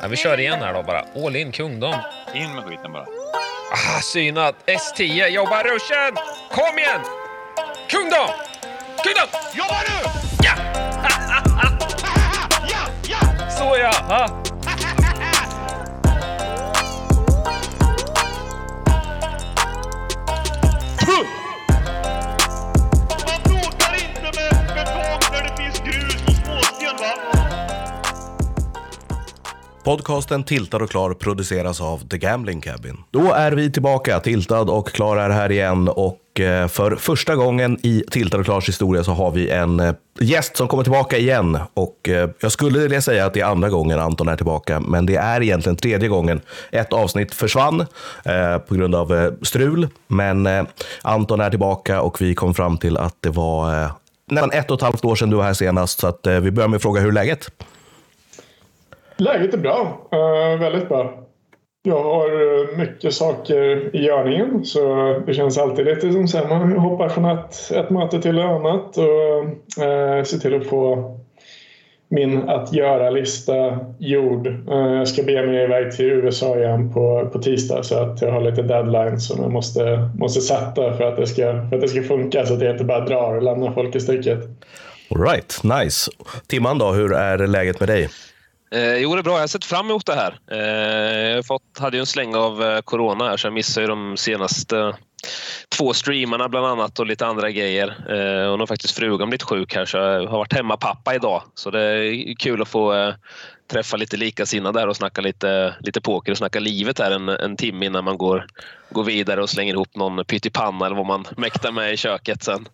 [0.00, 1.04] Ja, vi kör igen här då bara.
[1.26, 1.94] All in kungdom.
[2.34, 3.06] In med skiten bara.
[3.72, 4.54] Ah, synat.
[4.66, 6.16] S10, jobba ruschen!
[6.50, 7.00] Kom igen!
[7.90, 8.28] Kungdom!
[9.04, 9.28] Kungdom!
[9.54, 10.10] Jobba nu!
[10.44, 10.52] Ja!
[12.68, 13.50] Ja, ja!
[13.50, 13.90] Så ja!
[14.08, 14.47] Ah.
[29.88, 32.96] Podcasten Tiltad och klar produceras av The Gambling Cabin.
[33.10, 34.20] Då är vi tillbaka.
[34.20, 38.68] Tiltad och klar är här igen och eh, för första gången i Tiltad och klars
[38.68, 41.58] historia så har vi en eh, gäst som kommer tillbaka igen.
[41.74, 45.06] Och eh, jag skulle vilja säga att det är andra gången Anton är tillbaka, men
[45.06, 46.40] det är egentligen tredje gången.
[46.70, 47.86] Ett avsnitt försvann
[48.68, 50.48] på grund av strul, men
[51.02, 53.90] Anton är tillbaka och vi kom fram till att det var
[54.30, 56.00] nästan ett och ett halvt år sedan du var här senast.
[56.00, 57.50] Så att, vi börjar med att fråga hur läget?
[59.18, 60.08] Läget är bra.
[60.14, 61.24] Uh, väldigt bra.
[61.82, 66.48] Jag har eh, mycket saker i görningen så det känns alltid lite som så här,
[66.48, 69.44] man hoppar från ett, ett möte till ett annat och
[69.84, 71.14] uh, ser till att få
[72.08, 74.46] min att göra-lista gjord.
[74.46, 78.32] Eh, jag ska be mig iväg till USA igen på, på tisdag så att jag
[78.32, 81.88] har lite deadlines som jag måste, måste sätta för att, det ska, för att det
[81.88, 84.38] ska funka så att jag inte bara drar och lämnar folk i sticket.
[85.10, 86.10] All right, nice.
[86.46, 88.08] Timman då, hur är läget med dig?
[88.70, 89.32] Eh, jo, det är bra.
[89.32, 90.38] Jag har sett fram emot det här.
[90.50, 93.88] Eh, jag fått, hade ju en släng av eh, corona här så jag missade ju
[93.88, 94.94] de senaste
[95.68, 97.88] två streamarna bland annat och lite andra grejer.
[97.88, 101.14] Eh, och nu har faktiskt frugan blivit sjuk här så jag har varit hemma pappa
[101.14, 101.42] idag.
[101.54, 103.14] Så det är kul att få eh,
[103.70, 107.56] träffa lite likasinnade där och snacka lite, lite poker och snacka livet här en, en
[107.56, 108.46] timme innan man går,
[108.90, 112.68] går vidare och slänger ihop någon pyttipanna eller vad man mäktar med i köket sen.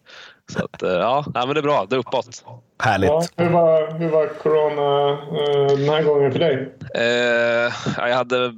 [0.53, 1.87] Så att, eh, ja, ja, men det är bra.
[1.91, 2.45] Det är uppåt.
[2.83, 3.11] Härligt.
[3.11, 6.75] Ja, hur, var, hur var corona eh, den här gången för dig?
[6.95, 8.55] Eh, ja, jag hade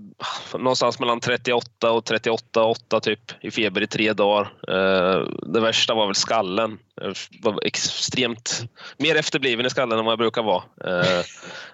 [0.54, 4.52] någonstans mellan 38 och 38,8 typ i feber i tre dagar.
[4.68, 6.78] Eh, det värsta var väl skallen.
[6.94, 8.62] Jag var extremt
[8.98, 10.62] mer efterbliven i skallen än vad jag brukar vara.
[10.84, 11.24] Eh,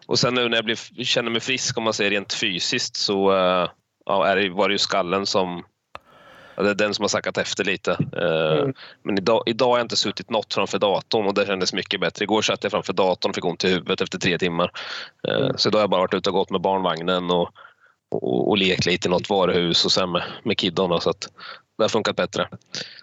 [0.07, 3.33] och sen nu när jag blir, känner mig frisk om man säger rent fysiskt så
[3.33, 3.69] eh,
[4.07, 5.65] ja, är det, var det ju skallen som
[6.57, 7.91] det är den som har sackat efter lite.
[8.17, 8.75] Eh, Mm.
[9.03, 12.23] Men idag, idag har jag inte suttit något framför datorn och det kändes mycket bättre.
[12.23, 14.71] Igår satt jag framför datorn och fick ont i huvudet efter tre timmar.
[15.29, 15.53] Eh, Mm.
[15.57, 17.49] Så idag har jag bara varit ute och gått med barnvagnen och,
[18.11, 21.01] och, och lekt lite i något varuhus och sen med, med kiddorna.
[21.01, 21.29] Så att
[21.79, 22.49] det har funkat bättre.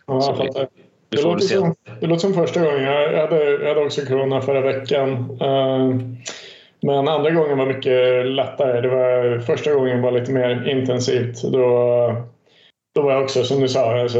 [0.05, 0.67] Ja, fattar.
[1.09, 2.83] Vi Det låter, som, det låter som första gången.
[2.83, 5.37] Jag jag hade, jag hade också corona förra veckan.
[5.41, 5.95] Eh,
[6.81, 8.81] Men andra gången var mycket lättare.
[8.81, 11.43] Det var, första gången var lite mer intensivt.
[11.43, 12.15] Då,
[12.99, 14.19] då var jag också som du sa, alltså,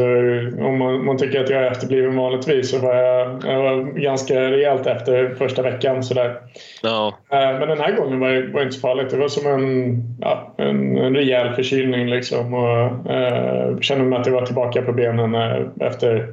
[0.60, 4.52] om man, man tycker att jag är efterbliven vanligtvis så var jag, jag var ganska
[4.52, 6.04] rejält efter första veckan.
[6.04, 6.38] Sådär.
[6.84, 9.10] Ja, Eh, Men den här gången var det inte så farligt.
[9.10, 12.10] Det var som en, ja, en, en rejäl förkylning.
[12.10, 12.54] Liksom.
[12.54, 16.28] Och, eh, kände mig att jag var tillbaka på benen eh, efter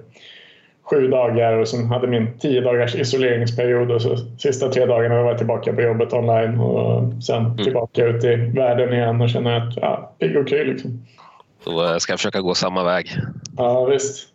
[0.91, 5.29] sju dagar och sen hade min tio dagars isoleringsperiod och så sista tre dagarna var
[5.29, 9.77] jag tillbaka på jobbet online och sen tillbaka ut i världen igen och känner att
[9.77, 11.07] ja, pigg och kry liksom.
[11.67, 13.17] Då eh, ska jag försöka gå samma väg.
[13.57, 14.29] Ja visst.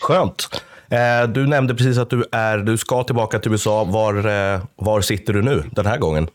[0.00, 0.62] Skönt.
[0.90, 3.84] Eh, Du nämnde precis att du, är, du ska tillbaka till USA.
[3.84, 4.14] Var,
[4.54, 6.28] eh, var sitter du nu den här gången?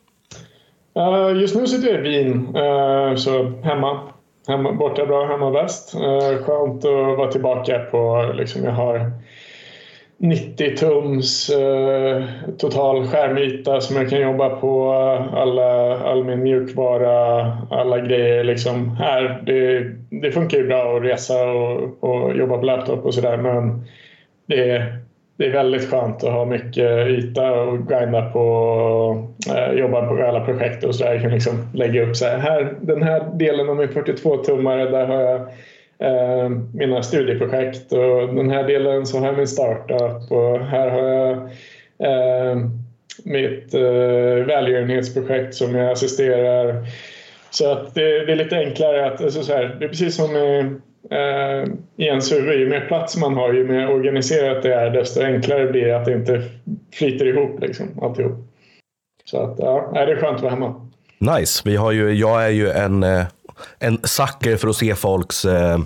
[1.35, 2.47] Just nu sitter jag i Wien,
[3.17, 3.99] så hemma.
[4.47, 5.91] hemma borta bra, hemma bäst.
[6.45, 9.11] Skönt att vara tillbaka på, liksom, jag har
[10.19, 12.23] 90 tums eh,
[12.57, 14.91] total skärmyta som jag kan jobba på.
[15.33, 19.43] Alla, all min mjukvara, alla grejer liksom här.
[19.45, 19.85] Det,
[20.21, 23.85] det funkar ju bra att resa och, och jobba på laptop och sådär men
[24.45, 24.97] det är,
[25.37, 30.45] det är väldigt skönt att ha mycket yta och grinda på eh, jobba på alla
[30.45, 31.13] projekt och sådär.
[31.13, 35.05] Jag kan liksom lägga upp så här, här den här delen av min 42-tummare där
[35.05, 35.47] har jag
[35.99, 41.03] eh, mina studieprojekt och den här delen så har jag min startup och här har
[41.03, 41.31] jag
[41.99, 42.57] eh,
[43.23, 46.87] mitt eh, välgörenhetsprojekt som jag assisterar.
[47.49, 50.35] Så att det, det är lite enklare att, alltså så här, det är precis som
[50.35, 50.59] i,
[51.11, 55.21] eh, i ens huvud, ju mer plats man har, ju mer organiserat det är, desto
[55.21, 56.43] enklare blir det att det inte
[56.93, 58.37] flyter ihop liksom, alltihop.
[59.25, 60.87] Så att, ja, det är skönt att vara hemma.
[61.19, 61.61] Nice.
[61.65, 63.25] Vi har ju, jag är ju en, eh,
[63.79, 65.79] en sucker för att se folks eh,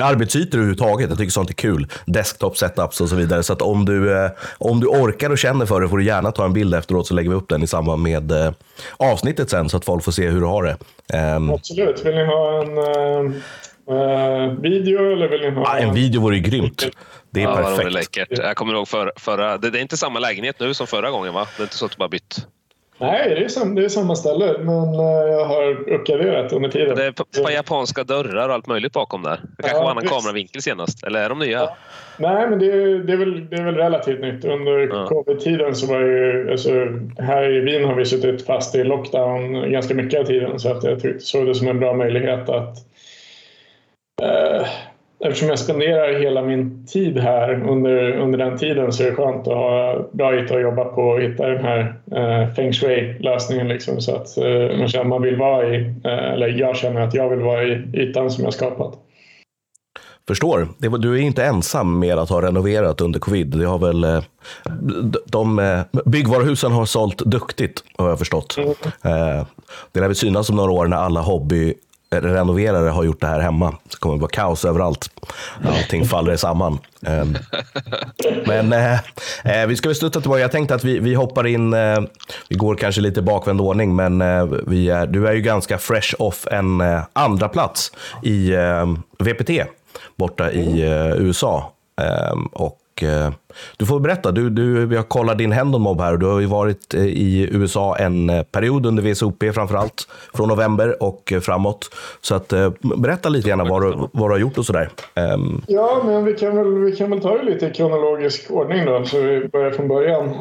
[0.00, 1.08] arbetsytor överhuvudtaget.
[1.08, 1.86] Jag tycker sånt är kul.
[2.06, 3.42] Desktop setups och så vidare.
[3.42, 6.32] Så att om du, eh, om du orkar och känner för det får du gärna
[6.32, 8.52] ta en bild efteråt så lägger vi upp den i samband med eh,
[8.96, 10.76] avsnittet sen så att folk får se hur du har det.
[11.18, 12.06] Ehm, Absolut.
[12.06, 13.36] Vill ni ha en eh,
[13.96, 16.86] eh, video eller vill ni ha ah, en video vore ju grymt.
[17.32, 17.92] Det är Ja, det perfekt.
[17.92, 18.28] läckert.
[18.30, 19.58] Jag kommer ihåg för, förra...
[19.58, 21.46] Det, det är inte samma lägenhet nu som förra gången va?
[21.56, 22.46] Det är inte så att du bara bytt?
[23.00, 26.96] Nej, det är, sam, det är samma ställe, men eh, jag har uppgraderat under tiden.
[26.96, 29.40] Det är på, på japanska dörrar och allt möjligt bakom där.
[29.56, 30.14] Det kanske Ja, var annan visst.
[30.14, 31.68] kameravinkel senast, eller är de nya?
[32.18, 34.44] Nej, men det är, det, är väl, det är väl relativt nytt.
[34.44, 35.06] Under Ja.
[35.08, 36.50] covid-tiden så var ju...
[36.50, 36.70] Alltså,
[37.18, 40.84] här i Wien har vi suttit fast i lockdown ganska mycket av tiden så att
[40.84, 42.76] jag tyckte, såg det som en bra möjlighet att...
[44.22, 44.66] Eh,
[45.24, 49.48] eftersom jag spenderar hela min tid här under, under den tiden så är det skönt
[49.48, 54.00] att ha bra yta att jobba på och hitta den här eh, feng shui-lösningen liksom,
[54.00, 57.14] så att eh, man känner att man vill vara i, eh, eller jag känner att
[57.14, 58.94] jag vill vara i ytan som jag skapat.
[60.28, 60.68] Förstår.
[60.88, 63.46] Var, du är inte ensam med att ha renoverat under covid.
[63.46, 64.22] Det har väl, eh,
[65.26, 68.58] de, eh, byggvaruhusen har sålt duktigt, har jag förstått.
[68.58, 69.46] Eh,
[69.92, 71.20] Det lär väl synas om några år när alla
[72.10, 73.74] renoverare har gjort det här hemma.
[73.90, 75.10] Det kommer det vara kaos överallt.
[75.64, 76.78] Allting faller samman.
[77.06, 77.36] Ehm,
[78.46, 78.94] men eh,
[79.44, 80.40] eh, vi ska väl sluta tillbaka.
[80.40, 82.00] Jag tänkte att vi, vi hoppar in, eh,
[82.48, 86.14] vi går kanske lite bakvänd ordning, men eh, vi är, du är ju ganska fresh
[86.18, 87.92] off en eh, andra plats
[88.22, 88.86] i eh,
[89.18, 89.50] VPT
[90.16, 91.72] borta i eh, USA.
[92.00, 93.32] Ehm, och och eh,
[93.76, 96.40] du får berätta, du, du, vi har kollat din Hendon Mob här och du har
[96.40, 101.40] ju varit eh, i USA en eh, period under VSOP framförallt, från november och eh,
[101.40, 101.90] framåt.
[102.20, 104.88] Så att, eh, berätta lite grann vad du, vad du har gjort och sådär.
[105.14, 105.62] Ehm.
[105.66, 109.04] Ja, men vi kan väl, vi kan väl ta det lite i kronologisk ordning då,
[109.04, 110.34] så vi börjar från början.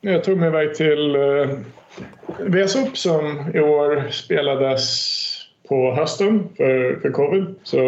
[0.00, 4.84] Jag tog mig iväg till uh, som i år spelades
[5.68, 7.54] på hösten för, för covid.
[7.62, 7.78] Så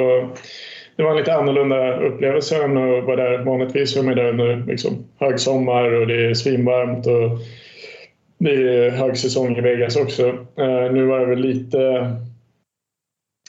[1.00, 3.96] det var en lite annorlunda upplevelse än att vara där vanligtvis.
[3.96, 7.38] Jag är där under liksom, högsommar och det är svinvarmt och
[8.38, 10.28] det är högsäsong i Vegas också.
[10.28, 12.10] Uh, nu var det väl lite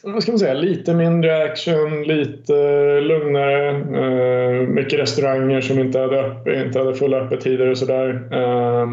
[0.04, 3.70] vad ska man säga, lite mindre action, lite eh, lugnare.
[3.70, 8.10] Eh, mycket restauranger som inte hade, upp, inte hade fulla öppettider och sådär.
[8.32, 8.88] Eh,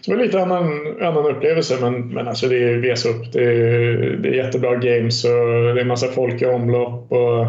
[0.00, 3.32] så det var lite annan, annan upplevelse men, men alltså det är VSUP.
[3.32, 7.12] Det är, det är jättebra games och det är massa folk i omlopp.
[7.12, 7.40] Och,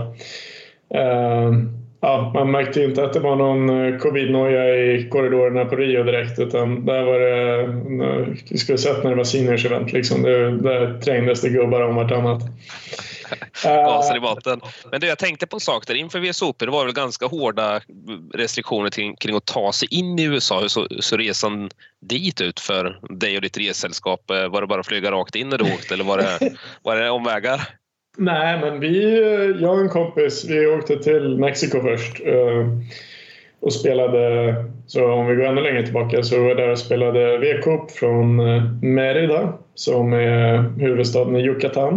[0.98, 1.54] eh,
[2.02, 6.40] ja, man märkte inte att det var någon eh, covid-noja i korridorerna på Rio direkt
[6.40, 10.22] utan där var det, eh, vi skulle sett när det var seniors event liksom.
[10.22, 12.42] Det, där trängdes det gubbar om vartannat.
[13.64, 14.62] Gasen i botten.
[14.92, 15.96] Men du, jag tänkte på en sak där.
[15.96, 17.82] Inför VSOP det var väl ganska hårda
[18.34, 20.60] restriktioner kring, kring att ta sig in i USA.
[20.60, 21.70] Hur så, så resan
[22.02, 24.32] dit ut för dig och ditt ressällskap?
[24.32, 26.40] Eh, Var det bara att flyga rakt in när du åkte eller var det,
[26.84, 27.79] var det omvägar?
[28.22, 29.20] Nej, men vi,
[29.62, 32.68] jag och en kompis, vi åkte till Mexiko först eh,
[33.60, 34.56] och spelade,
[34.88, 38.40] så om vi går ännu längre tillbaka, så var jag där och spelade V-cup från
[38.40, 41.94] eh, Merida Mérida som är huvudstaden i Yucatan.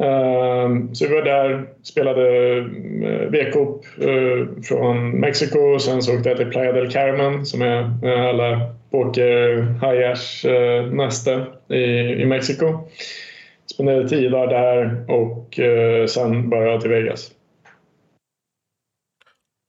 [0.00, 2.64] Eh, så vi var där, spelade eh,
[3.30, 8.08] V-cup eh, från Mexiko och sen så åkte jag till Playa del Carmen som är
[8.28, 8.60] alla
[8.90, 10.46] pokerhajars
[10.92, 11.84] näste i,
[12.22, 12.88] i Mexiko.
[13.76, 17.30] Spenderade tio dagar där och eh, sen bara jag till Vegas.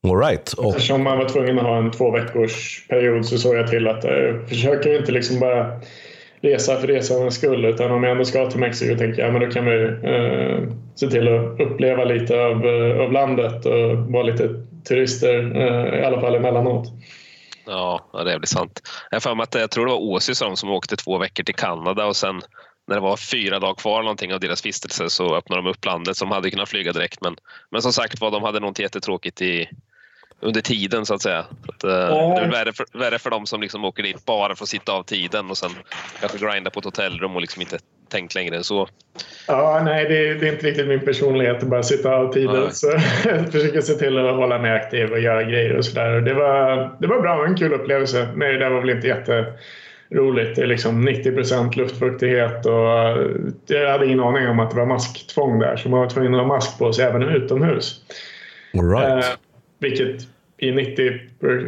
[0.06, 0.52] all right.
[0.52, 3.88] Och, Eftersom man var tvungen att ha en två veckors period så såg jag till
[3.88, 5.80] att jag försöker inte liksom bara
[6.40, 9.50] resa för resandets skull utan om jag ändå ska till Mexiko tänker jag men då
[9.50, 14.48] kan vi eh, se till att uppleva lite av, eh, av landet och vara lite
[14.88, 16.88] turister eh, i alla fall emellanåt.
[17.66, 18.82] Ja, det blir sant.
[19.10, 21.54] Jag har för mig att jag tror det var dem som åkte två veckor till
[21.54, 22.40] Kanada och sen
[22.88, 26.16] när det var fyra dagar kvar någonting av deras vistelse så öppnade de upp landet
[26.16, 27.20] så de hade kunnat flyga direkt.
[27.20, 27.36] Men,
[27.70, 29.68] men som sagt var, de hade nog inte jättetråkigt i,
[30.40, 31.44] under tiden så att säga.
[31.66, 34.56] Så att, eh, det är värre för, värre för dem som liksom åker dit bara
[34.56, 35.70] för att sitta av tiden och sen
[36.20, 37.78] kanske grinda på ett hotellrum och liksom inte
[38.10, 38.88] tänkt längre än så.
[39.48, 42.60] Ja, nej, det, det är inte riktigt min personlighet att bara sitta av tiden.
[42.60, 42.72] Nej.
[42.72, 42.86] Så
[43.24, 46.20] jag försöker se till att hålla mig aktiv och göra grejer och sådär.
[46.20, 48.28] Det var, det var bra, en kul upplevelse.
[48.34, 49.08] Men det där var väl inte
[50.10, 50.56] jätteroligt.
[50.56, 52.72] Det är liksom 90 procent luftfuktighet och
[53.66, 55.76] jag hade ingen aning om att det var masktvång där.
[55.76, 58.00] Så man var tvungen att ha mask på sig även utomhus.
[58.74, 59.24] all right.
[59.24, 59.30] Eh,
[59.78, 60.28] vilket
[60.60, 61.20] i 90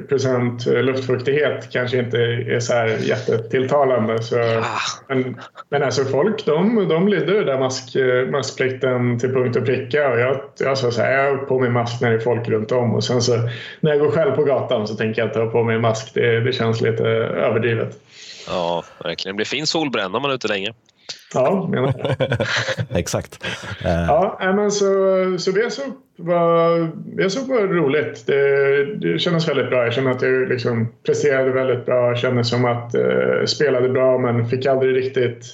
[0.08, 4.22] procent luftfuktighet kanske inte är så här jättetilltalande.
[4.22, 4.64] Så, Ah,
[5.08, 5.36] men,
[5.68, 7.96] men alltså folk de, de lydde det där mask,
[8.30, 10.08] maskplikten till punkt och pricka.
[10.08, 12.48] Och jag, jag sa så här, jag har på mig mask när det är folk
[12.48, 12.94] runt om.
[12.94, 13.36] Och sen så
[13.80, 16.14] när jag går själv på gatan så tänker jag inte ha på mig mask.
[16.14, 17.96] Det, det känns lite överdrivet.
[18.46, 19.34] ja, verkligen.
[19.34, 20.72] Det blir fin solbränna om man är ute länge.
[21.34, 22.16] Ja, menar jag.
[22.98, 23.44] Exakt.
[23.84, 24.06] Eh,
[24.40, 24.86] Ja, men så,
[25.38, 28.26] så VSOP var, VSOP var roligt.
[28.26, 29.84] Det, det kändes väldigt bra.
[29.84, 32.08] Jag kände att jag liksom presterade väldigt bra.
[32.08, 35.46] Jag kände som att eh, spelade bra men fick aldrig riktigt...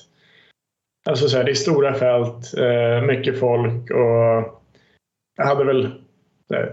[1.09, 4.63] Alltså så här, det är stora fält, eh, mycket folk och
[5.37, 5.85] jag hade väl
[6.55, 6.67] eh,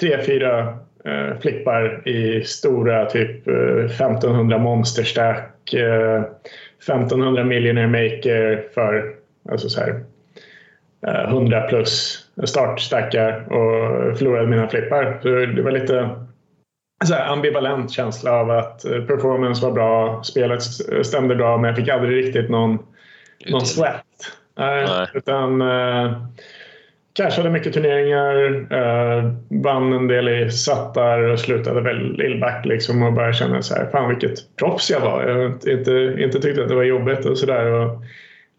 [0.00, 6.22] tre, fyra eh, flippar i stora typ eh, 1500 monsterstack eh,
[6.78, 9.14] 1500 millionaire maker för
[9.50, 10.04] alltså så här,
[11.06, 15.18] eh, 100 plus startstackar och förlorade mina flippar.
[15.22, 16.08] Så det var lite
[17.04, 20.62] så ambivalent känsla av att eh, performance var bra, spelet
[21.02, 22.78] stämde bra men jag fick aldrig riktigt någon,
[23.50, 24.04] någon sweat.
[24.58, 25.06] Nej, Nej.
[25.14, 26.22] Utan eh,
[27.18, 28.36] cashade mycket turneringar,
[28.72, 29.32] eh,
[29.62, 33.88] vann en del i sattar och slutade väl illback liksom och började känna så här,
[33.92, 35.22] fan vilket proffs jag var.
[35.22, 37.90] Jag har inte, inte, tyckte att det var jobbigt och sådär.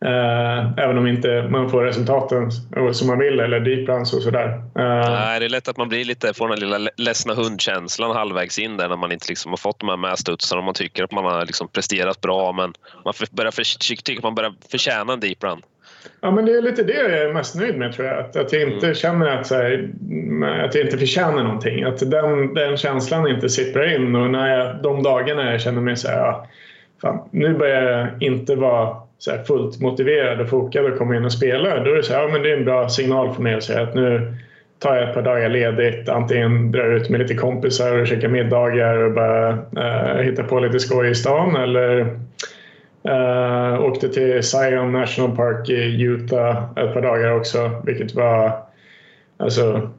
[0.06, 2.52] Eh, även om inte man får resultaten
[2.92, 4.48] som man vill eller deep runs och sådär.
[4.80, 8.16] Eh, Nej, det är lätt att man blir lite, får den här lilla ledsna hundkänslan
[8.16, 11.04] halvvägs in där när man inte liksom har fått de här medstudsarna och man tycker
[11.04, 12.74] att man har liksom presterat bra men
[13.06, 15.62] man börjar för, tycker att man börjar förtjäna en deep run.
[16.22, 18.20] Ja, men det är lite det jag är mest nöjd med tror jag.
[18.20, 19.90] Att, att jag inte känner att, så här,
[20.66, 21.84] att jag inte förtjänar någonting.
[21.84, 24.16] Att den, den känslan inte sipprar in.
[24.16, 26.48] Och när jag, de dagarna jag känner mig så här, ja,
[27.02, 31.26] fan, nu börjar jag inte vara så här fullt motiverad och fokad och komma in
[31.26, 31.84] och spela.
[31.84, 33.64] Då är det så här, ja, men det är en bra signal för mig att
[33.64, 34.34] säga att nu
[34.80, 36.10] tar jag ett par dagar ledigt.
[36.10, 40.80] Antingen drar ut med lite kompisar och käkar middagar och bara eh, hitta på lite
[40.80, 41.56] skoj i stan.
[41.56, 42.20] Eller
[43.08, 48.64] Uh, åkte till Zion National Park i Utah ett par dagar också, vilket var...
[49.38, 49.90] Alltså...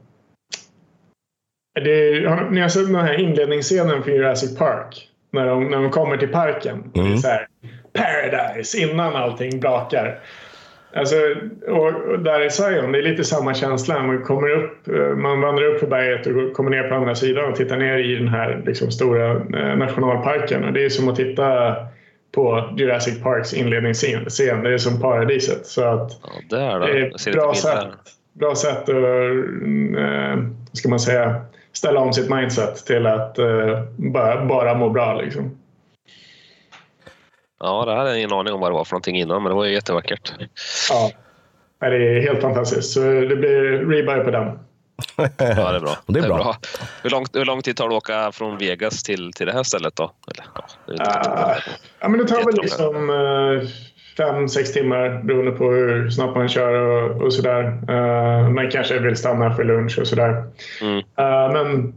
[1.85, 5.09] Det, har, ni har sett den här inledningsscenen för Jurassic Park?
[5.33, 6.90] När de, när de kommer till parken.
[6.95, 7.47] Det är så här,
[7.92, 10.21] Paradise innan allting brakar.
[10.95, 11.16] Alltså,
[11.69, 14.02] och, och där i Zion, det är lite samma känsla.
[14.02, 17.50] Man, kommer upp, eh, man vandrar upp för berget och kommer ner på andra sidan
[17.50, 20.64] och tittar ner i den här liksom, stora eh, nationalparken.
[20.64, 21.76] Och det är som att titta
[22.32, 24.25] på Jurassic Parks inledningsscen.
[24.28, 24.62] scen.
[24.62, 25.66] Det är som paradiset.
[25.66, 27.88] Så att Ja, där det är Jag ett bra sätt,
[28.32, 34.44] bra sätt att eh, ska man säga, ställa om sitt mindset till att eh, bara,
[34.44, 35.20] bara må bra.
[35.20, 35.56] Liksom.
[37.60, 39.56] Ja, det här är ingen aning om vad det var för någonting innan men det
[39.56, 40.32] var ju jättevackert.
[40.90, 41.10] Ja.
[41.80, 42.92] Det är helt fantastiskt.
[42.92, 44.58] Så det blir rebuy på den.
[45.16, 45.97] Ja, det är bra.
[46.07, 46.57] Det är bra.
[47.02, 49.62] Hur, långt, hur lång tid tar det att åka från Vegas till, till det här
[49.62, 50.12] stället då?
[50.30, 50.64] Eller, ja.
[50.99, 51.57] Ah,
[52.00, 53.69] ja, men det tar väl liksom eh,
[54.16, 57.64] fem, sex timmar beroende på hur snabbt man kör och, och sådär.
[57.90, 60.45] Uh, man kanske vill stanna för lunch och sådär.
[60.83, 60.99] Mm.
[60.99, 61.95] Eh, men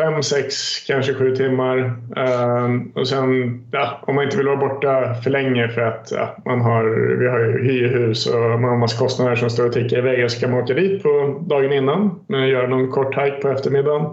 [0.00, 0.54] fem, sex,
[0.86, 1.78] kanske sju timmar.
[2.16, 6.36] Eh, och sen ja, om man inte vill vara borta för länge för att ja,
[6.44, 6.84] man har,
[7.18, 10.40] vi har ju hyrhus och man har massa kostnader som står och tickar iväg så
[10.40, 12.20] kan man åka dit på dagen innan.
[12.32, 14.06] eh, Göra någon kort hike på eftermiddagen.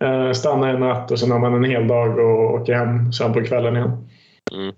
[0.00, 3.32] Eh, stanna en natt och sen har man en hel dag och åker hem sen
[3.32, 4.08] på kvällen igen.
[4.52, 4.74] Mm.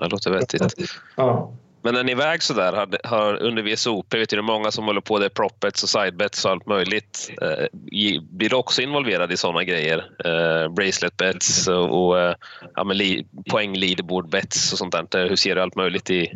[0.00, 0.76] Det låter vettigt.
[1.16, 1.52] Ja.
[1.86, 4.84] Men när ni iväg sådär, har, har, under VSOP, vet du, det är många som
[4.84, 7.30] håller på det, propbets och sidebets och allt möjligt.
[7.42, 7.66] Eh,
[8.30, 10.04] blir du också involverad i sådana grejer?
[10.24, 12.34] Eh, bracelet bets och, och eh,
[12.74, 15.28] ja, men li, poäng leaderboard bets och sånt där.
[15.28, 16.32] Hur ser du allt möjligt i,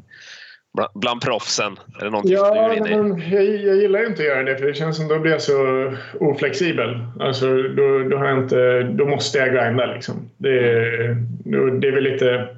[0.75, 1.73] bland, bland proffsen?
[2.01, 2.97] Är det någonting som du Ja, är inne i?
[2.97, 5.33] men jag, jag gillar ju inte att göra det för det känns som då blir
[5.33, 6.99] jag så oflexibel.
[7.21, 10.31] Alltså, då, då, har inte, då måste jag grinda liksom.
[10.37, 10.51] Det,
[11.45, 12.57] då- det är väl lite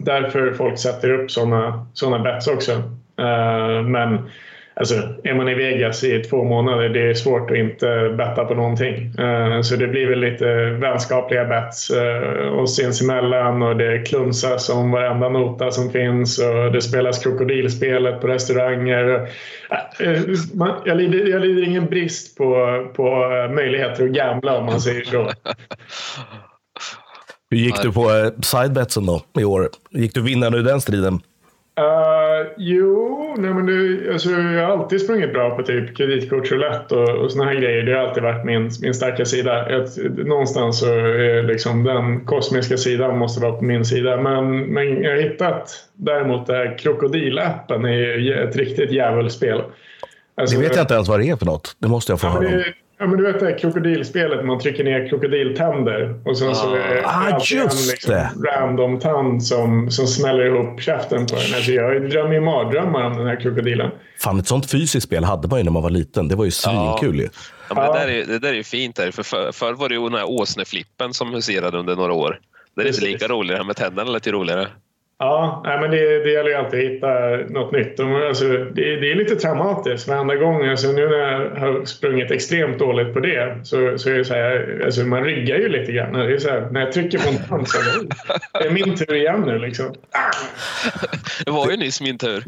[0.00, 2.72] därför folk sätter upp sådana såna bets också.
[3.20, 4.18] Uh, men
[4.74, 8.54] alltså, är man i Vegas i två månader, det är svårt att inte betta på
[8.54, 9.14] någonting.
[9.18, 14.90] Uh, så det blir väl lite vänskapliga bets uh, oss sinsemellan och det klunsas om
[14.90, 19.28] varenda nota som finns och det spelas krokodilspelet på restauranger.
[20.54, 25.04] Man, jag, lider, jag lider ingen brist på, på möjligheter att gambla om man säger
[25.04, 25.30] så.
[27.54, 29.68] Hur gick du på eh, sidebetsen då i år?
[29.90, 31.20] Gick du vinnande ur den striden?
[31.80, 37.08] Uh, jo, nej men det, alltså, jag har alltid sprungit bra på typ kreditkortsroulette och,
[37.08, 37.82] och såna här grejer.
[37.82, 39.68] Det har alltid varit min, min starka sida.
[39.68, 39.96] Ett,
[40.26, 44.16] någonstans så är liksom den kosmiska sidan måste vara på min sida.
[44.16, 49.62] Men, men jag har hittat däremot det här krokodilappen är ett riktigt djävulspel.
[50.36, 51.76] Alltså, Det vet jag inte ens vad det är för något.
[51.78, 52.62] Det måste jag få Ja, höra om.
[52.98, 56.94] Ja, men du vet det här krokodilspelet, man trycker ner krokodiltänder och sen så är
[56.94, 61.54] det Ah, alltid just en liksom, random tand som, som smäller ihop käften på den.
[61.54, 63.90] Alltså, jag drömmer ju mardrömmar om den här krokodilen.
[64.18, 66.28] Fan, ett sånt fysiskt spel hade man ju när man var liten.
[66.28, 67.28] Det var ju svinkul ju.
[67.68, 68.96] Ja, men det, där är, det där är ju fint.
[68.96, 72.40] Där, för för, förr var det ju den här åsneflippen som huserade under några år.
[72.76, 73.50] Det är inte lika roligt.
[73.52, 74.66] Det här med tänderna är lite roligare.
[75.18, 77.08] Ja, nej, men det, det gäller ju alltid att hitta
[77.52, 78.00] något nytt.
[78.00, 80.68] Alltså, det, det är lite traumatiskt varenda gång.
[80.68, 84.34] Alltså, nu när jag har sprungit extremt dåligt på det så, så är det så
[84.34, 86.12] här, alltså, man ryggar ju lite grann.
[86.12, 87.82] Det är så här, när jag trycker på en tand så är
[88.62, 89.58] det, är min tur igen nu.
[89.58, 89.94] Liksom.
[91.44, 92.44] Det var ju nyss min tur.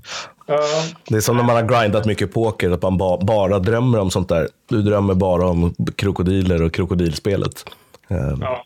[0.47, 0.61] Ja,
[1.09, 4.11] Det är som när man har grindat mycket poker, att man ba bara drömmer om
[4.11, 4.49] sånt där.
[4.69, 7.65] Du drömmer bara om krokodiler och krokodilspelet.
[8.09, 8.65] Ja.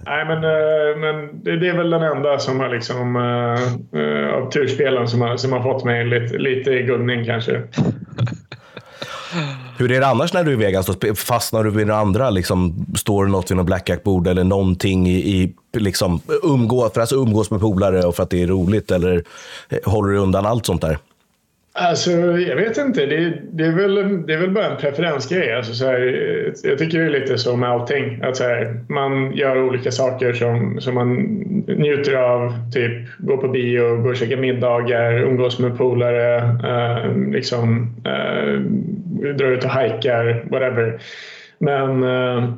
[0.00, 3.62] Nej, men, eh, men det, det är väl den enda som har liksom, eh,
[4.00, 7.62] eh, av turspelen som har, som har fått mig lite, lite i gungning kanske.
[9.78, 10.86] Hur är det annars när du är i Vegas?
[10.86, 12.30] Då fastnar du vid några andra?
[12.30, 17.12] Liksom, står det något vid något blackjackbord eller någonting i, i liksom, umgå, för att
[17.12, 18.90] umgås med polare och för att det är roligt?
[18.90, 19.24] Eller
[19.84, 20.98] håller du undan allt sånt där?
[21.76, 23.06] Alltså, jag vet inte.
[23.06, 25.52] Det, det, är, väl, det är väl bara en preferensgrej.
[25.52, 26.00] Alltså, så här,
[26.62, 28.22] jag tycker det är lite så med allting.
[28.22, 31.14] Att så här, man gör olika saker som, som man
[31.66, 32.70] njuter av.
[32.72, 38.60] Typ gå på bio, gå och käka middagar, umgås med polare, eh, liksom, eh,
[39.34, 41.00] dra ut och hajkar, whatever.
[41.58, 42.52] Men eh,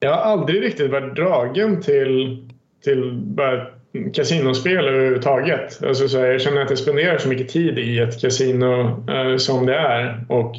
[0.00, 2.44] jag har aldrig riktigt varit dragen till,
[2.84, 3.66] till bara
[4.14, 5.84] kasinospel överhuvudtaget.
[5.84, 9.36] Alltså så här, jag känner att jag spenderar så mycket tid i ett kasino eh,
[9.36, 10.24] som det är.
[10.28, 10.54] Och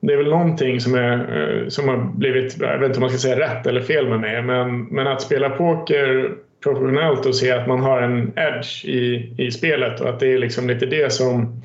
[0.00, 3.10] det är väl någonting som, är, eh, som har blivit, jag vet inte om man
[3.10, 6.30] ska säga rätt eller fel med mig, men, men att spela poker
[6.62, 10.38] professionellt och se att man har en edge i, i spelet och att det är
[10.38, 11.62] liksom lite det som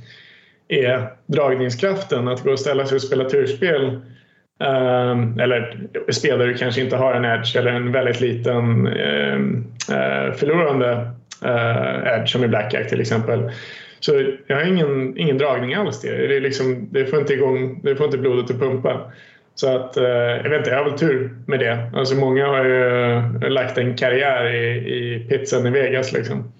[0.67, 2.27] är dragningskraften.
[2.27, 4.01] Att gå och ställa sig och spela turspel
[4.63, 5.77] Um, eller
[6.11, 11.11] spelare du kanske inte har en edge eller en väldigt liten um, uh, förlorande
[11.45, 13.51] uh, edge som i Blackjack till exempel.
[13.99, 16.27] Så jag har ingen, ingen dragning alls till det.
[16.27, 19.11] Det, är liksom, det, får inte igång, det får inte blodet att pumpa.
[19.55, 21.89] Så att, uh, jag vet inte, jag har väl tur med det.
[21.93, 26.13] Alltså många har ju lagt en karriär i, i pizzen i Vegas.
[26.13, 26.51] Liksom.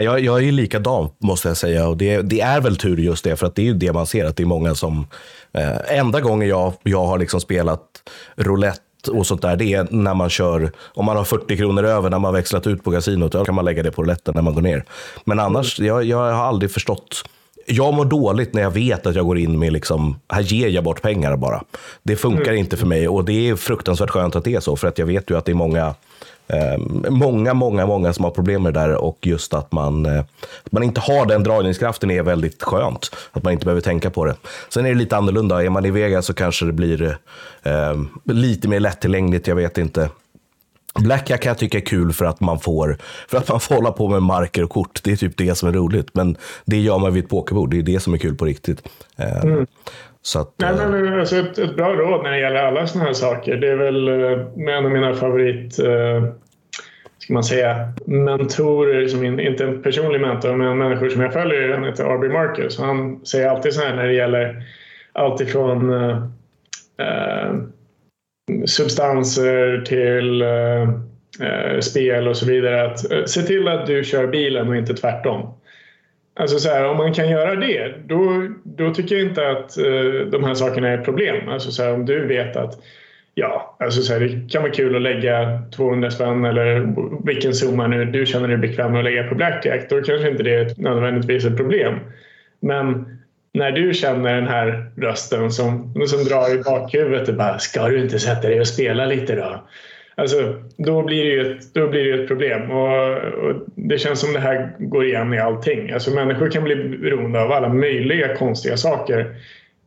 [0.00, 3.36] Jag, jag är likadan måste jag säga och det, det, är väl tur just det
[3.36, 5.06] för att det är ju det man ser att det är många som
[5.52, 7.82] eh, enda gången jag, jag har liksom spelat
[8.36, 12.10] roulette och sånt där, det är när man kör, om man har 40 kronor över
[12.10, 14.54] när man växlat ut på kasinot, då kan man lägga det på rouletten när man
[14.54, 14.84] går ner.
[15.24, 17.24] Men annars, jag, jag har aldrig förstått
[17.66, 20.84] jag mår dåligt när jag vet att jag går in med, liksom, här ger jag
[20.84, 21.62] bort pengar bara.
[22.02, 22.56] Det funkar mm.
[22.56, 25.06] inte för mig och det är fruktansvärt skönt att det är så, för att jag
[25.06, 25.94] vet ju att det är många
[26.48, 30.20] Ehm, många, många, många som har problem med det där och just att man, eh,
[30.64, 33.16] att man inte har den dragningskraften är väldigt skönt.
[33.32, 34.34] Att man inte behöver tänka på det.
[34.68, 35.64] Sen är det lite annorlunda.
[35.64, 37.18] Är man i Vegas så kanske det blir
[37.62, 37.94] eh,
[38.24, 39.46] lite mer lättillgängligt.
[39.46, 40.10] Jag vet inte.
[40.98, 43.92] Blackjack kan jag tycka är kul för att man får för att man får hålla
[43.92, 45.00] på med marker och kort.
[45.02, 46.08] Det är typ det som är roligt.
[46.12, 47.70] Men det gör man vid ett pokerbord.
[47.70, 48.88] Det är det som är kul på riktigt.
[49.16, 49.66] Eh, mm.
[50.26, 53.06] Så att, Nej, men, eh, alltså ett, ett, bra råd när det gäller alla sådana
[53.06, 53.56] här saker.
[53.56, 56.24] Det är väl eh, en av mina favorit eh,
[57.18, 61.74] ska man säga, mentorer, som in, inte en personlig mentor, men människor som jag följer.
[61.74, 62.78] Han heter Arby Marcus.
[62.78, 64.62] Han säger alltid så här när det gäller
[65.12, 66.22] allt ifrån eh,
[67.06, 67.54] eh,
[68.66, 72.90] substanser till eh, spel och så vidare.
[72.90, 75.54] Att, se till att du kör bilen och inte tvärtom.
[76.38, 80.30] Alltså så här, om man kan göra det, då, då tycker jag inte att eh,
[80.30, 81.48] de här sakerna är ett problem.
[81.48, 82.78] Alltså så här, om du vet att
[83.34, 86.94] ja, alltså så här, det kan vara kul att lägga 200 spänn eller
[87.26, 90.42] vilken summa nu du känner dig bekväm med att lägga på Blackjack, då kanske inte
[90.42, 91.94] det är nödvändigtvis ett problem.
[92.60, 93.18] Men
[93.52, 98.00] när du känner den här rösten som, som drar i bakhuvudet och bara “ska du
[98.00, 99.68] inte sätta dig och spela lite då?”
[100.16, 102.70] Alltså, då blir det ju ett, då blir det ett problem.
[102.70, 105.90] Och, och, det känns som det här går igen i allting.
[105.90, 109.36] Alltså, människor kan bli beroende av alla möjliga konstiga saker.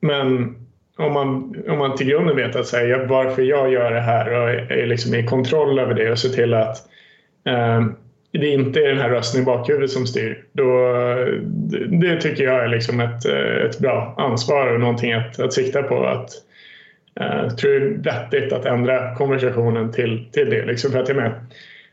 [0.02, 0.56] Men
[0.98, 4.50] om man, om man till grunden vet att säga varför jag gör det här och
[4.72, 6.78] är liksom i kontroll över det och ser till att
[7.46, 7.86] eh,
[8.32, 10.44] det inte är den här rösten i bakhuvudet som styr.
[10.52, 10.66] Då,
[11.44, 15.54] det, det tycker jag är liksom ett, eh, ett bra ansvar och någonting att, att
[15.54, 16.06] sikta på.
[16.06, 16.30] Att,
[17.20, 20.66] Eh, jag tror det är vettigt att ändra konversationen till, till det.
[20.66, 21.46] Liksom för att jag med,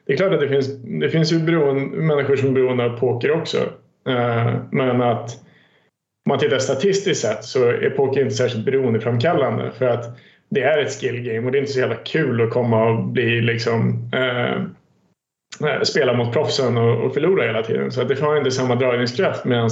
[0.07, 2.99] det är klart att det finns, det finns ju beroende, människor som är beroende av
[2.99, 3.59] poker också.
[4.09, 5.31] Eh, men att
[6.27, 10.79] om man tittar statistiskt sett så är poker inte särskilt beroendeframkallande för att det är
[10.79, 14.11] ett skill game och det är inte så jävla kul att komma och bli liksom
[14.13, 14.53] eh,
[15.71, 17.93] eh spela mot proffsen och, och förlora hela tiden.
[17.93, 19.71] Så att det har inte samma dragningskraft medan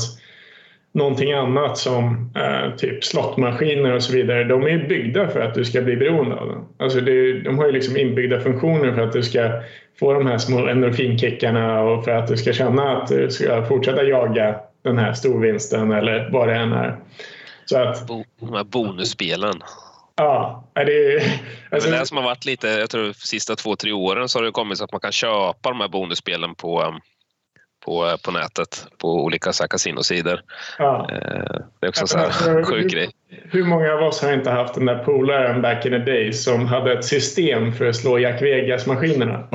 [0.94, 5.64] någonting annat som eh, typ slottmaskiner och så vidare, de är byggda för att du
[5.64, 6.68] ska bli beroende av dem.
[6.78, 9.50] Alltså det, de har ju liksom inbyggda funktioner för att du ska
[10.00, 14.02] få de här små endorfinkickarna och för att du ska känna att du ska fortsätta
[14.02, 16.96] jaga den här storvinsten eller vad det än är.
[17.64, 18.08] Så att,
[18.40, 19.60] de här bonusspelen.
[20.16, 21.22] Ja, det är...
[21.70, 24.38] Alltså, det, är som har varit lite, jag tror de sista två, tre åren så
[24.38, 27.00] har det kommit så att man kan köpa de här bonusspelen på um,
[27.84, 30.40] på, på nätet på olika kasinosidor.
[30.78, 31.08] Ja.
[31.12, 33.10] Eh, det är också så här alltså, sjuk grej.
[33.50, 36.66] Hur många av oss har inte haft den där polaren back in the days som
[36.66, 39.48] hade ett system för att slå Jack Vegas-maskinerna?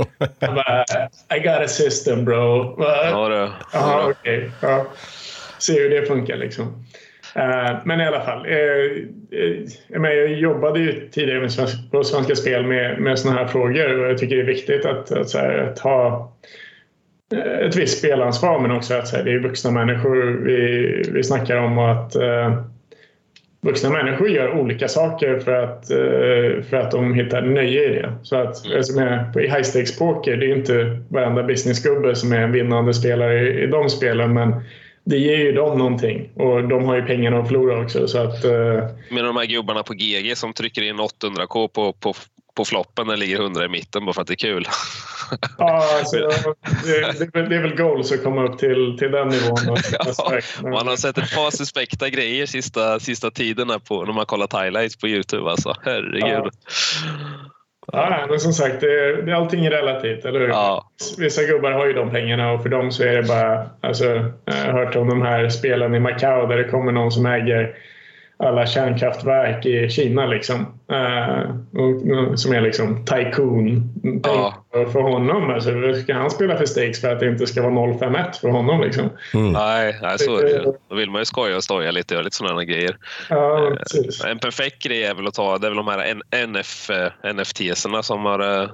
[1.36, 2.76] I got a system bro.
[2.80, 3.52] Ja, det.
[3.78, 4.50] Aha, okay.
[4.62, 4.86] ja.
[5.58, 6.86] Se hur det funkar liksom.
[7.36, 8.46] Eh, men i alla fall.
[8.46, 8.54] eh,
[9.88, 11.52] jag, jobbade ju tidigare med
[11.92, 15.12] på Svenska Spel med, med sådana här frågor och jag tycker det är viktigt att,
[15.12, 16.34] att, så här, att ha
[17.38, 21.78] ett visst spelansvar men också att här, det är vuxna människor vi, vi snackar om
[21.78, 22.64] och att eh,
[23.62, 28.14] vuxna människor gör olika saker för att, eh, för att de hittar nöje i det.
[28.24, 32.42] Så att, alltså med, I high stakes poker, det är inte varenda businessgubbe som är
[32.42, 34.54] en vinnande spelare i, i de spelen men
[35.04, 38.08] det ger ju dem någonting och de har ju pengarna att förlora också.
[38.08, 38.52] Så att, eh,
[39.10, 42.14] Med de här gubbarna på GG som trycker in 800k på, på,
[42.60, 44.68] på floppen när det ligger 100 i mitten bara för att det är kul.
[45.58, 46.28] ja, alltså, det,
[46.86, 49.58] det, är väl- det är väl goals att komma upp till, till den nivån.
[49.92, 54.54] Ja, Man har sett ett par suspekta grejer sista, sista tiden på, när man kollat
[54.54, 55.50] highlights på Youtube.
[55.50, 55.76] Alltså.
[55.86, 56.54] Herregud.
[57.92, 60.48] Ja, men som sagt, det, det, allting är relativt, eller hur?
[60.48, 60.92] Ja.
[61.18, 63.70] Vissa gubbar har ju de pengarna och för dem så är det bara...
[63.82, 64.06] Alltså,
[64.46, 67.76] jag har hört om de här spelen i Macao där det kommer någon som äger
[68.44, 70.80] alla kärnkraftverk i Kina liksom.
[70.92, 71.40] Eh,
[71.82, 73.94] och, som är liksom tycoon.
[74.24, 74.66] Ja.
[74.72, 77.74] För honom, alltså, vad ska han spela för stakes för att det inte ska vara
[77.74, 79.10] 0-5-1 för honom liksom?
[79.34, 80.74] Nej, nej, så är det.
[80.90, 82.98] Då vill man ju skoja och stoja lite och göra lite sådana grejer.
[83.30, 84.24] Ja, precis.
[84.24, 88.04] En perfekt grej är väl att ta det är väl de här NF, eh, NFTserna
[88.04, 88.70] som har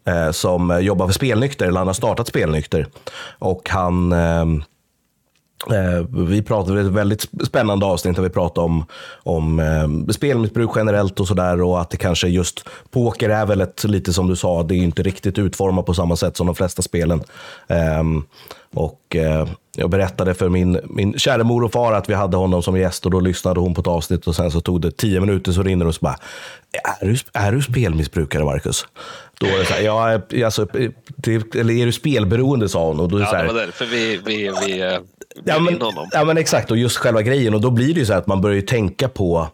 [0.07, 2.87] eh, som eh, jobbar för Spelnykter, eller han har startat Spelnykter.
[3.39, 4.63] Och han ehm, Eh,
[6.11, 8.85] vi pratade ett väldigt spännande avsnitt där vi pratade om,
[9.23, 13.85] om eh, spelmissbruk generellt och sådär och att det kanske just poker är väl ett,
[13.85, 16.83] lite som du sa, det är inte riktigt utformat på samma sätt som de flesta
[16.83, 17.23] spelen.
[17.69, 18.25] Ehm,
[18.75, 22.63] och eh, jag berättade för min, min kära mor och far att vi hade honom
[22.63, 25.21] som gäst och då lyssnade hon på ett avsnitt och sen så tog det tio
[25.21, 26.17] minuter så rinner det och så bara,
[27.01, 28.87] är du, är du spelmissbrukare Marcus?
[29.41, 30.67] Då är det så här, ja, alltså,
[31.17, 33.01] det, eller är du spelberoende sa hon.
[33.01, 34.99] Och då är det Ja, så här, det var därför vi, vi, vi eh,
[35.45, 36.09] Ja men, in honom.
[36.13, 37.55] ja men exakt, och just själva grejen.
[37.55, 39.49] Och då blir det ju så att man börjar ju tänka på,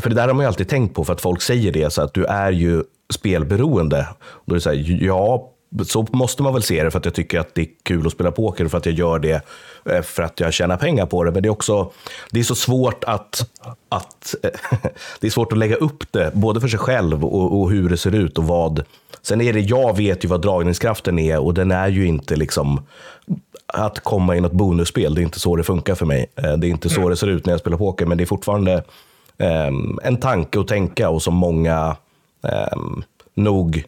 [0.00, 2.02] för det där har man ju alltid tänkt på, för att folk säger det, så
[2.02, 4.08] att du är ju spelberoende.
[4.44, 5.50] Då är det så här, ja,
[5.86, 8.12] så måste man väl se det för att jag tycker att det är kul att
[8.12, 9.44] spela poker och för att jag gör det
[9.84, 11.30] eh, för att jag tjänar pengar på det.
[11.30, 11.92] Men det är också
[12.30, 13.50] det är så svårt att,
[13.88, 14.34] att
[15.20, 17.96] det är svårt att lägga upp det, både för sig själv och, och hur det
[17.96, 18.84] ser ut och vad.
[19.22, 22.86] Sen är det, jag vet ju vad dragningskraften är och den är ju inte liksom
[23.66, 25.14] att komma i något bonusspel.
[25.14, 26.26] Det är inte så det funkar för mig.
[26.36, 28.26] Eh, Det är inte så det ser ut när jag spelar poker, men det är
[28.26, 28.84] fortfarande
[29.38, 31.96] ehm, en tanke att tänka och som många
[32.42, 33.02] ehm,
[33.44, 33.84] nog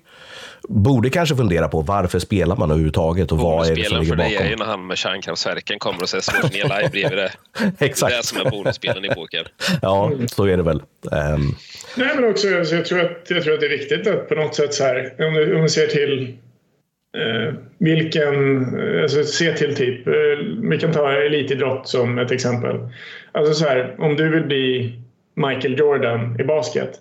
[0.69, 1.81] borde kanske fundera på.
[1.81, 4.57] Varför spelar man överhuvudtaget och vad är det som Bonusspelen ligger för dig är ju
[4.57, 4.67] bakom?
[4.67, 7.33] när han med kärnkraftverken kommer och så slår ner live bredvid det.
[7.79, 8.17] Det är Exakt.
[8.17, 9.47] det som är bonusspelen i poker.
[9.83, 10.83] Ja, så är det väl.
[11.13, 11.55] Ehm,
[11.97, 14.35] Nej, men också, alltså, jag, tror att, jag tror att det är viktigt att på
[14.35, 16.37] något sätt så här, om du, om du ser till
[17.17, 20.13] eh, vilken, eh, alltså se till typ, eh,
[20.63, 22.77] vi kan ta elitidrott som ett exempel.
[23.33, 24.99] Alltså så här, om du vill bli
[25.35, 27.01] Michael Jordan i basket.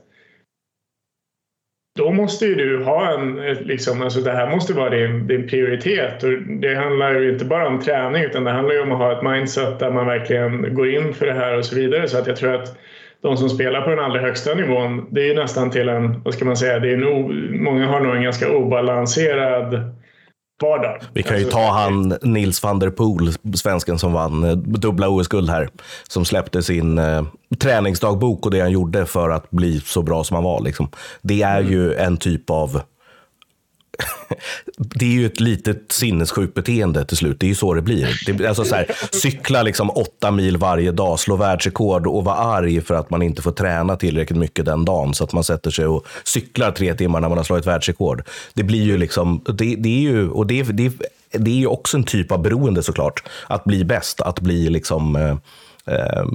[1.98, 6.24] Då måste ju du ha en, liksom, alltså det här måste vara din, din prioritet.
[6.24, 9.18] Och det handlar ju inte bara om träning utan det handlar ju om att ha
[9.18, 12.08] ett mindset där man verkligen går in för det här och så vidare.
[12.08, 12.78] Så att jag tror att
[13.22, 16.34] de som spelar på den allra högsta nivån, det är ju nästan till en, vad
[16.34, 19.96] ska man säga, det är en o, många har nog en ganska obalanserad
[20.62, 21.02] vardag.
[21.14, 25.50] Vi kan ju ta han Nils van der Poel, svensken som vann eh, dubbla OS-guld
[25.50, 25.70] här,
[26.08, 27.24] som släppte sin eh,
[27.60, 30.62] träningsdagbok och det han gjorde för att bli så bra som han var.
[30.62, 30.90] Liksom.
[31.22, 32.82] Det är ju en typ av
[34.78, 37.40] det är ju ett litet sinnessjukt beteende till slut.
[37.40, 38.22] Det är ju så det blir.
[38.26, 42.82] Det, alltså så här, cykla liksom åtta mil varje dag, slå världsrekord och vara arg
[42.82, 45.14] för att man inte får träna tillräckligt mycket den dagen.
[45.14, 48.24] Så att man sätter sig och cyklar tre timmar när man har slagit världsrekord.
[48.54, 50.94] Det blir ju liksom, det, det är ju, och det, det,
[51.32, 53.24] det är ju också en typ av beroende såklart.
[53.48, 55.38] Att bli bäst, att bli liksom, eh,
[55.96, 56.26] eh,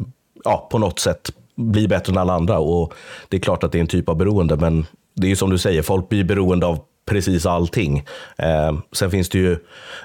[0.45, 2.59] ja, på något sätt bli bättre än alla andra.
[2.59, 2.95] Och
[3.29, 5.51] det är klart att det är en typ av beroende, men det är ju som
[5.51, 8.05] du säger, folk blir beroende av precis allting.
[8.39, 9.57] Eh, sen finns det ju,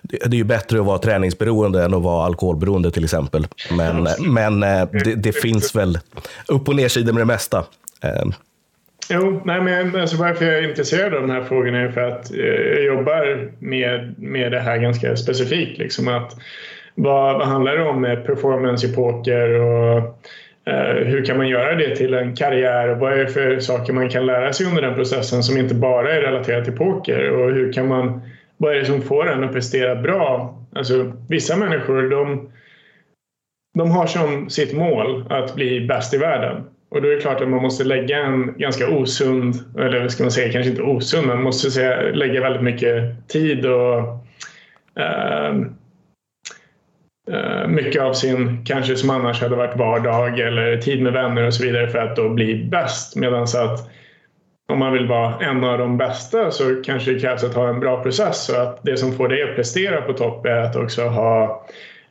[0.01, 3.47] det är ju bättre att vara träningsberoende än att vara alkoholberoende till exempel.
[3.71, 5.99] Men, men eh, det, det finns väl
[6.47, 7.63] upp och nersidor med det mesta.
[8.03, 8.25] Eh,
[9.09, 12.31] Jo, nej men alltså varför jag är intresserad av de här frågorna är för att
[12.31, 15.77] eh, jag jobbar med, med det här ganska specifikt.
[15.77, 16.35] Liksom att,
[16.95, 20.21] vad, vad handlar det om med performance i poker och
[20.71, 22.87] Eh, hur kan man göra det till en karriär?
[22.87, 25.75] Och vad är det för saker man kan lära sig under den processen som inte
[25.75, 27.31] bara är relaterat till poker?
[27.31, 28.21] Och hur kan man,
[28.57, 30.57] vad är det som får en att prestera bra?
[30.75, 32.51] Alltså, vissa människor de,
[33.73, 36.63] de har som sitt mål att bli bäst i världen.
[36.89, 40.31] Och då är det klart att man måste lägga en ganska osund, eller ska man
[40.31, 43.97] säga, kanske inte osund, men man måste säga, lägga väldigt mycket tid och
[45.01, 45.55] eh,
[47.29, 51.53] Eh, mycket av sin, kanske som annars hade varit vardag eller tid med vänner och
[51.53, 53.15] så vidare för att då bli bäst.
[53.15, 53.89] Medan att
[54.71, 57.79] om man vill vara en av de bästa så kanske det krävs att ha en
[57.79, 61.03] bra process Så att det som får dig att prestera på topp är att också
[61.03, 61.65] ha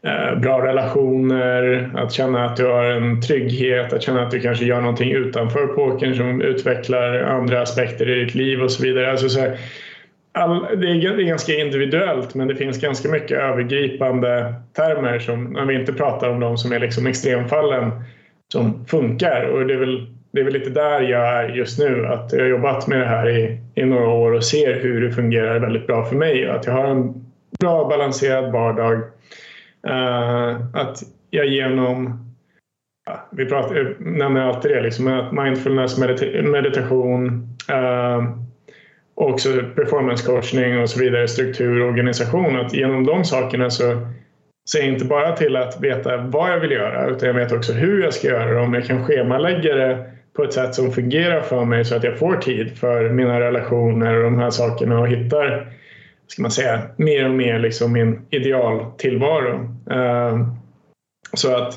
[0.05, 4.65] eh, bra relationer, att känna att du har en trygghet, att känna att du kanske
[4.65, 9.11] gör någonting utanför pokern som utvecklar andra aspekter i ditt liv och så vidare.
[9.11, 9.59] Alltså så här,
[10.33, 15.45] all, det, är, det är ganska individuellt men det finns ganska mycket övergripande termer som,
[15.45, 17.91] när vi inte pratar om de som är liksom extremfallen,
[18.53, 19.45] som funkar.
[19.45, 22.07] Och det är väl, det är väl lite där jag är just nu.
[22.07, 25.13] Att jag har jobbat med det här i, i några år och ser hur det
[25.13, 26.49] fungerar väldigt bra för mig.
[26.49, 27.25] Att jag har en
[27.61, 29.03] bra balanserad vardag
[29.89, 32.25] Uh, att jag genom,
[33.07, 38.40] ja, vi pratar, nämner alltid det, liksom, mindfulness, medita meditation, uh,
[39.21, 42.61] också performance coachning och så vidare, struktur och organisation.
[42.61, 44.07] Att genom de sakerna så
[44.71, 47.73] ser jag inte bara till att veta vad jag vill göra utan jag vet också
[47.73, 48.61] hur jag ska göra det.
[48.61, 52.19] Om jag kan schemalägga det på ett sätt som fungerar för mig så att jag
[52.19, 55.73] får tid för mina relationer och de här sakerna och hittar
[56.27, 59.77] ska man säga, mer och mer liksom min idealtillvaro.
[59.91, 60.47] Eh,
[61.35, 61.75] så att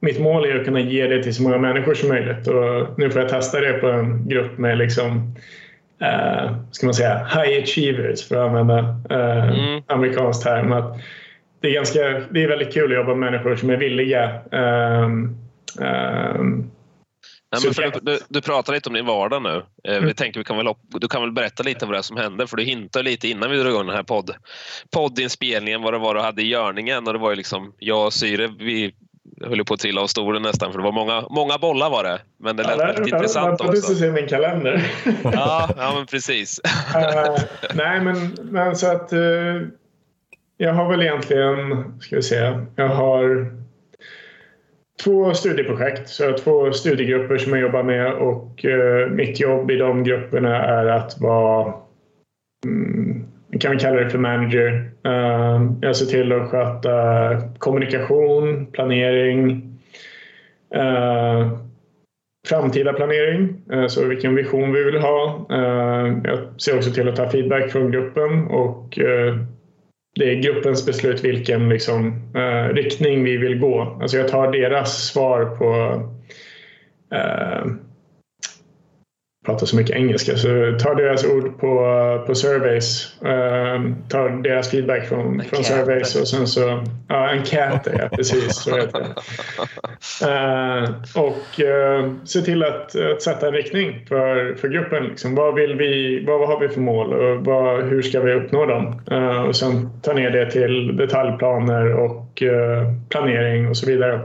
[0.00, 3.10] mitt mål är att kunna ge det till så många människor som möjligt och nu
[3.10, 5.34] får jag testa det på en grupp med liksom
[6.02, 8.78] uh, ska man säga, high achievers för att använda
[9.10, 9.82] uh, mm.
[9.86, 10.72] amerikansk term.
[10.72, 10.98] Att
[11.60, 15.36] det, är ganska, det är väldigt kul att jobba med människor som är villiga um,
[17.52, 19.62] Nej, men för du, du, pratar lite om din vardag nu.
[19.84, 20.06] Eh, mm.
[20.06, 22.56] Vi tänker vi kan väl, du kan väl berätta lite vad det som hände för
[22.56, 24.30] du hintade lite innan vi drog igång den här podd,
[24.90, 28.12] poddinspelningen vad det var du hade i görningen och det var ju liksom jag och
[28.12, 28.94] Syre vi
[29.40, 32.20] höll på att trilla av stolen nästan för det var många, många bollar var det.
[32.38, 33.92] Men det lät ja, väldigt intressant också.
[33.92, 34.92] Du se min kalender.
[35.22, 36.60] ja, ja, men precis.
[36.96, 39.62] uh, nej, men, men så att uh,
[40.56, 43.52] jag har väl egentligen, ska vi se, jag har
[45.04, 49.70] två studieprojekt, så jag har två studiegrupper som jag jobbar med och eh, mitt jobb
[49.70, 51.74] i de grupperna är att vara
[52.66, 53.26] mm,
[53.60, 54.90] kan vi kalla det för manager.
[55.04, 56.90] Ehm, jag ser till att sköta
[57.58, 59.62] kommunikation, planering,
[60.74, 61.48] ehm,
[62.48, 65.46] framtida planering, eh, så vilken vision vi vill ha.
[65.50, 69.36] Ehm, jag ser också till att ta feedback från gruppen och eh,
[70.14, 73.98] det är gruppens beslut vilken liksom, eh, riktning vi vill gå.
[74.00, 76.02] Alltså jag tar deras svar på
[79.48, 85.08] pratar så mycket engelska så tar deras ord på, på surveys, uh, tar deras feedback
[85.08, 89.14] från, från surveys och sen så, ja enkäter ja precis så heter det.
[90.26, 90.90] Uh,
[91.24, 95.04] och uh, se till att, att sätta en riktning för, för gruppen.
[95.04, 95.34] Liksom.
[95.34, 98.66] Vad, vill vi, vad, vad har vi för mål och vad, hur ska vi uppnå
[98.66, 99.00] dem?
[99.12, 102.42] Uh, och sen ta ner det till detaljplaner och
[103.08, 104.20] planering och så vidare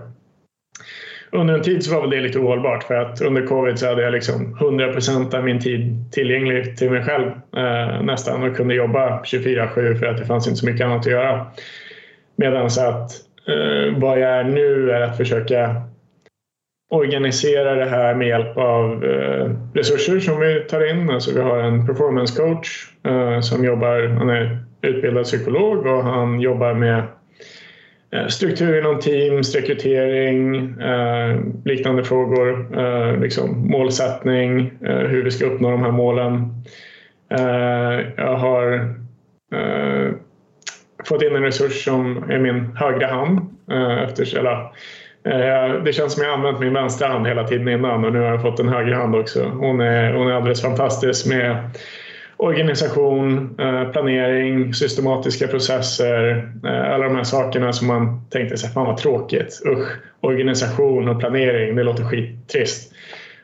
[1.33, 4.01] under en tid så var väl det lite ohållbart för att under covid så hade
[4.01, 9.21] jag liksom 100% av min tid tillgänglig till mig själv eh, nästan och kunde jobba
[9.23, 11.45] 24-7 för att det fanns inte så mycket annat att göra.
[12.35, 13.11] Medan så att
[13.47, 15.81] eh, vad jag är nu är att försöka
[16.91, 21.09] organisera det här med hjälp av eh, resurser som vi tar in.
[21.09, 26.41] Alltså vi har en performance coach eh, som jobbar, han är utbildad psykolog och han
[26.41, 27.03] jobbar med
[28.13, 35.45] Eh, struktur inom teams, rekrytering, eh, liknande frågor, eh, liksom målsättning, eh, hur vi ska
[35.45, 36.63] uppnå de här målen.
[37.31, 38.93] Eh, jag har
[41.05, 43.39] fått in en resurs som är min högra hand.
[44.03, 44.71] Efter, eller,
[45.85, 48.41] det känns som jag använt min vänstra hand hela tiden innan och nu har jag
[48.41, 49.43] fått en högra hand också.
[49.43, 51.69] Hon är, hon är alldeles fantastisk med
[52.43, 58.85] organisation, eh, planering, systematiska processer, eh, alla de här sakerna som man tänkte sig, fan
[58.85, 59.87] vad tråkigt, usch,
[60.21, 62.93] organisation och planering, det låter skittrist.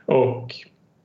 [0.06, 0.56] Och,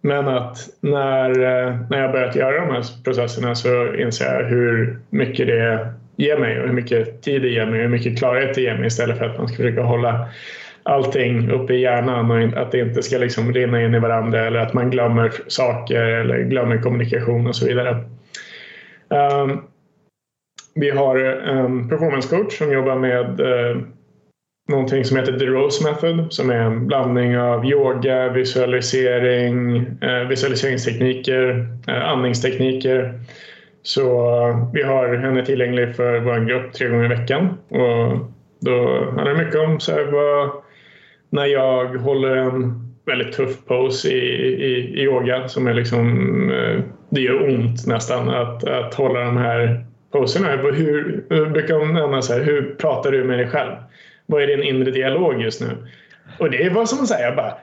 [0.01, 4.99] men att när, eh, när jag börjat göra de här processerna så inser jag hur
[5.11, 8.55] mycket det ger mig och hur mycket tid det ger mig och hur mycket klarhet
[8.55, 10.29] det ger mig istället för att man ska försöka hålla
[10.85, 14.59] allting uppe i hjärnan och att det inte ska liksom rinna in i varandra eller
[14.59, 18.05] att man glömmer saker eller glömmer kommunikation och så vidare.
[19.09, 19.65] Um,
[20.75, 23.83] vi har en performance coach som jobbar med uh,
[24.69, 31.69] någonting som heter The Rose Method som är en blandning av yoga, visualisering, eh, visualiseringstekniker,
[31.89, 33.21] eh, andningstekniker.
[33.83, 34.07] Så
[34.73, 37.59] vi har henne tillgänglig för vår grupp tre gånger i veckan.
[37.69, 38.19] Och
[38.61, 40.64] då handlar det mycket om så här, vad,
[41.35, 44.19] när jag håller en väldigt tuff pose i,
[44.65, 49.37] i, i yoga som är liksom, eh, det gör ont nästan att, att hålla de
[49.37, 50.49] här poserna.
[50.49, 53.73] Hur, hur brukar de nämna så här, hur pratar du med dig själv?
[54.27, 55.89] Vad är din inre dialog just nu?
[56.39, 57.55] Och det var som att säga jag bara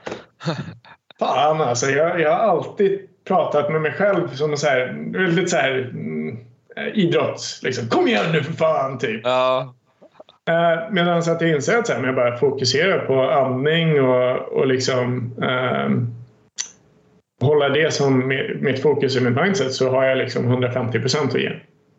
[1.20, 5.58] Fan alltså, jag, jag har alltid pratat med mig själv som så här, lite så
[5.58, 6.38] här mm,
[6.76, 7.64] eh, idrotts...
[7.64, 7.88] Liksom.
[7.88, 8.98] Kom igen nu för fan!
[8.98, 9.22] Typ.
[9.24, 9.76] Ja.
[10.52, 14.68] Eh, Medan att jag inser att här, om jag bara fokuserar på andning och, och
[14.68, 15.90] liksom eh,
[17.48, 18.28] hålla det som
[18.62, 21.52] mitt fokus i min mindset så har jag liksom 150 procent att ge.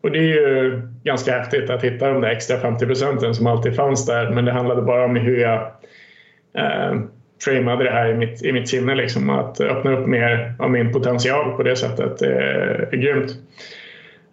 [0.03, 3.75] Och det är ju ganska häftigt att hitta de där extra 50 procenten som alltid
[3.75, 4.29] fanns där.
[4.29, 5.61] Men det handlade bara om hur jag
[6.57, 6.99] eh,
[7.45, 8.95] framade det här i mitt, i mitt sinne.
[8.95, 13.31] Liksom, att öppna upp mer av min potential på det sättet är, är grymt.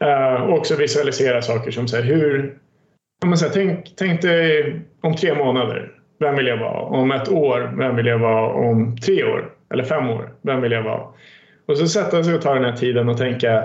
[0.01, 2.55] Eh, och också visualisera saker som så här, hur...
[3.27, 5.93] Man säger, tänk, tänk dig om tre månader.
[6.21, 6.81] Vem vill jag vara?
[6.81, 8.53] Om ett år, vem vill jag vara?
[8.53, 11.03] Om tre år eller fem år, vem vill jag vara?
[11.67, 13.63] Och så sätta sig och ta den här tiden och tänka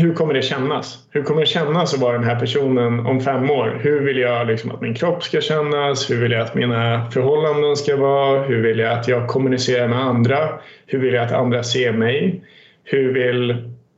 [0.00, 0.98] hur kommer det kännas?
[1.10, 3.80] Hur kommer det kännas att vara den här personen om fem år?
[3.82, 6.10] Hur vill jag liksom att min kropp ska kännas?
[6.10, 8.42] Hur vill jag att mina förhållanden ska vara?
[8.42, 10.48] Hur vill jag att jag kommunicerar med andra?
[10.86, 12.44] Hur vill jag att andra ser mig?
[12.84, 13.50] Hur vill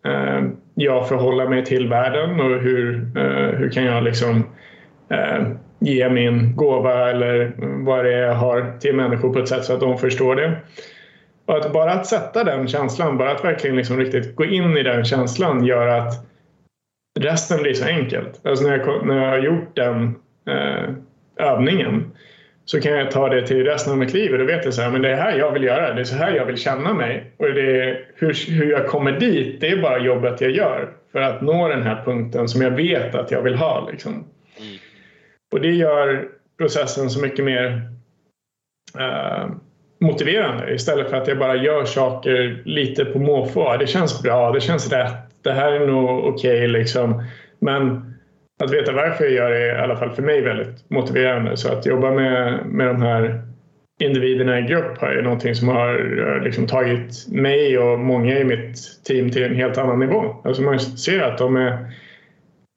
[0.06, 0.42] eh,
[0.74, 4.42] jag förhålla mig till världen och hur, eh, hur kan jag liksom eh,
[5.08, 5.46] Eh,
[5.78, 7.52] ge min gåva eller
[7.84, 10.56] vad det är jag har till människor på ett sätt så att de förstår det?
[11.46, 14.82] Och att bara att sätta den känslan, bara att verkligen liksom riktigt gå in i
[14.82, 16.26] den känslan gör att
[17.20, 18.46] resten blir så enkelt.
[18.46, 20.14] Alltså när jag, när jag har gjort den
[20.48, 20.94] eh,
[21.36, 22.10] övningen
[22.64, 24.82] så kan jag ta det till resten av mitt liv och då vet jag så
[24.82, 26.94] här, men det är här jag vill göra, det är så här jag vill känna
[26.94, 27.32] mig.
[27.36, 31.20] Och det är, hur, hur jag kommer dit, det är bara jobbet jag gör för
[31.20, 33.88] att nå den här punkten som jag vet att jag vill ha.
[33.90, 34.24] Liksom.
[35.52, 37.90] Och det gör processen så mycket mer
[38.98, 39.50] eh,
[40.00, 43.76] motiverande istället för att jag bara gör saker lite på måfå.
[43.76, 47.22] Det känns bra, det känns rätt, det här är nog okej okay, liksom.
[47.58, 48.14] Men
[48.62, 51.56] att veta varför jag gör det är i alla fall för mig väldigt motiverande.
[51.56, 53.42] Så att jobba med, med de här
[54.00, 59.04] individerna i grupp är någonting som har eh, liksom tagit mig och många i mitt
[59.04, 60.36] team till en helt annan nivå.
[60.44, 61.92] Alltså man ser att de är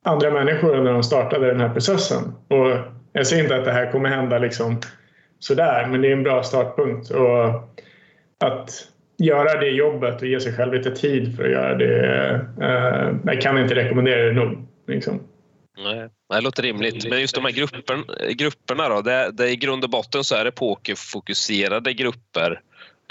[0.05, 2.23] andra människor när de startade den här processen.
[2.47, 2.77] Och
[3.13, 4.79] jag säger inte att det här kommer hända liksom
[5.39, 7.09] sådär, men det är en bra startpunkt.
[7.09, 7.45] Och
[8.39, 8.87] att
[9.17, 12.05] göra det jobbet och ge sig själv lite tid för att göra det.
[12.61, 14.67] Eh, jag kan inte rekommendera det nog.
[14.87, 15.19] Liksom.
[15.77, 17.09] Nej, det låter rimligt.
[17.09, 20.43] Men just de här grupperna, grupperna då, det, det, i grund och botten så är
[20.43, 22.61] det pokerfokuserade grupper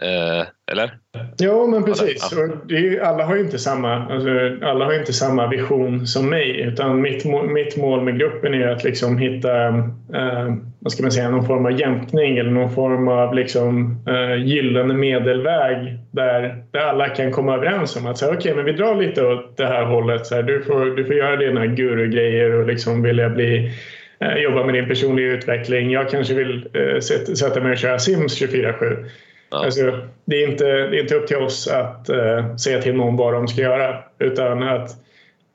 [0.03, 0.91] Eh, eller?
[1.39, 2.33] Ja, men precis.
[2.33, 4.31] Och är, alla, har ju inte samma, alltså,
[4.63, 6.61] alla har inte samma vision som mig.
[6.61, 9.69] Utan mitt, mitt mål med gruppen är att liksom hitta
[10.15, 14.47] eh, vad ska man säga, någon form av jämkning eller någon form av liksom, eh,
[14.47, 18.97] gyllene medelväg där, där alla kan komma överens om att säga, okay, men vi drar
[18.97, 20.27] lite åt det här hållet.
[20.27, 23.73] Så här, du, får, du får göra dina guru-grejer och liksom vilja bli
[24.21, 25.91] eh, jobba med din personliga utveckling.
[25.91, 29.05] Jag kanske vill eh, sätta, sätta mig och köra Sims 24-7.
[29.51, 29.65] Ja.
[29.65, 33.17] Alltså, det, är inte, det är inte upp till oss att uh, säga till någon
[33.17, 34.91] vad de ska göra utan att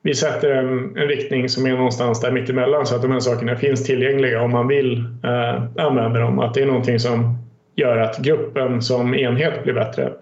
[0.02, 3.56] vi sätter en, en riktning som är någonstans där mittemellan så att de här sakerna
[3.56, 6.38] finns tillgängliga om man vill eh, uh, använda dem.
[6.38, 7.38] Att det är någonting som
[7.76, 10.12] gör att gruppen som enhet blir bättre.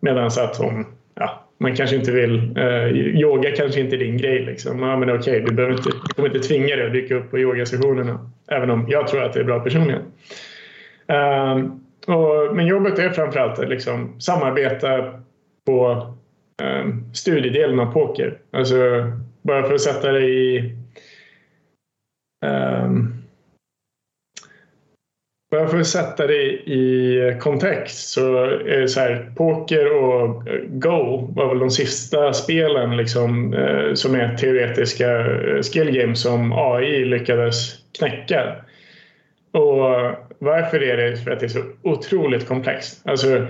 [0.00, 2.56] Medan att om ja, man kanske inte vill...
[2.56, 4.44] Eh, yoga kanske inte är din grej.
[4.44, 4.82] Liksom.
[4.82, 7.38] Ja, men okej, du, behöver inte, du kommer inte tvinga dig att dyka upp på
[7.38, 8.30] yogasessionerna.
[8.48, 10.02] Även om jag tror att det är bra personligen.
[11.12, 11.74] Uh,
[12.06, 15.20] och, men jobbet är framförallt att liksom samarbeta
[15.66, 15.90] på
[16.62, 18.38] eh, studiedelen av poker.
[18.50, 18.76] Alltså
[19.42, 20.74] bara för att sätta det i
[22.46, 22.90] eh,
[25.50, 31.28] bara för att sätta det i kontext så är det så här, poker och Go
[31.34, 37.04] var väl de sista spelen liksom, eh, som är teoretiska eh, skill games som AI
[37.04, 38.56] lyckades knäcka.
[39.52, 41.16] Och varför är det?
[41.16, 43.02] För att det är så otroligt komplext.
[43.04, 43.46] Alltså,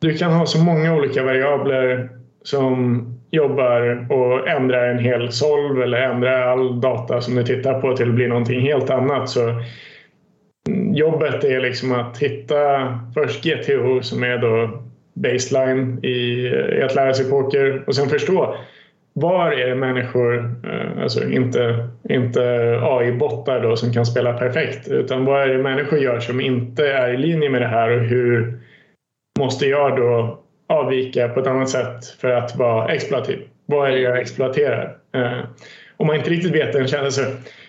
[0.00, 2.08] du kan ha så många olika variabler
[2.42, 7.96] som jobbar och ändrar en hel solv eller ändrar all data som du tittar på
[7.96, 9.28] till att bli någonting helt annat.
[9.28, 9.48] Så
[10.68, 12.58] mm, jobbet är liksom att hitta
[13.14, 14.82] först GTO som är då
[15.14, 16.46] baseline i,
[16.78, 18.56] i att lära sig poker och sen förstå
[19.12, 22.42] var är det människor, eh, alltså inte, inte
[22.82, 27.14] AI-bottar då som kan spela perfekt, utan vad är det människor gör som inte är
[27.14, 28.58] i linje med det här och hur
[29.38, 30.38] måste jag då
[30.68, 33.38] avvika på ett annat sätt för att vara exploativ?
[33.66, 34.96] Vad är det jag exploaterar?
[35.14, 35.38] Eh,
[35.96, 37.22] om man inte riktigt vet den känslan så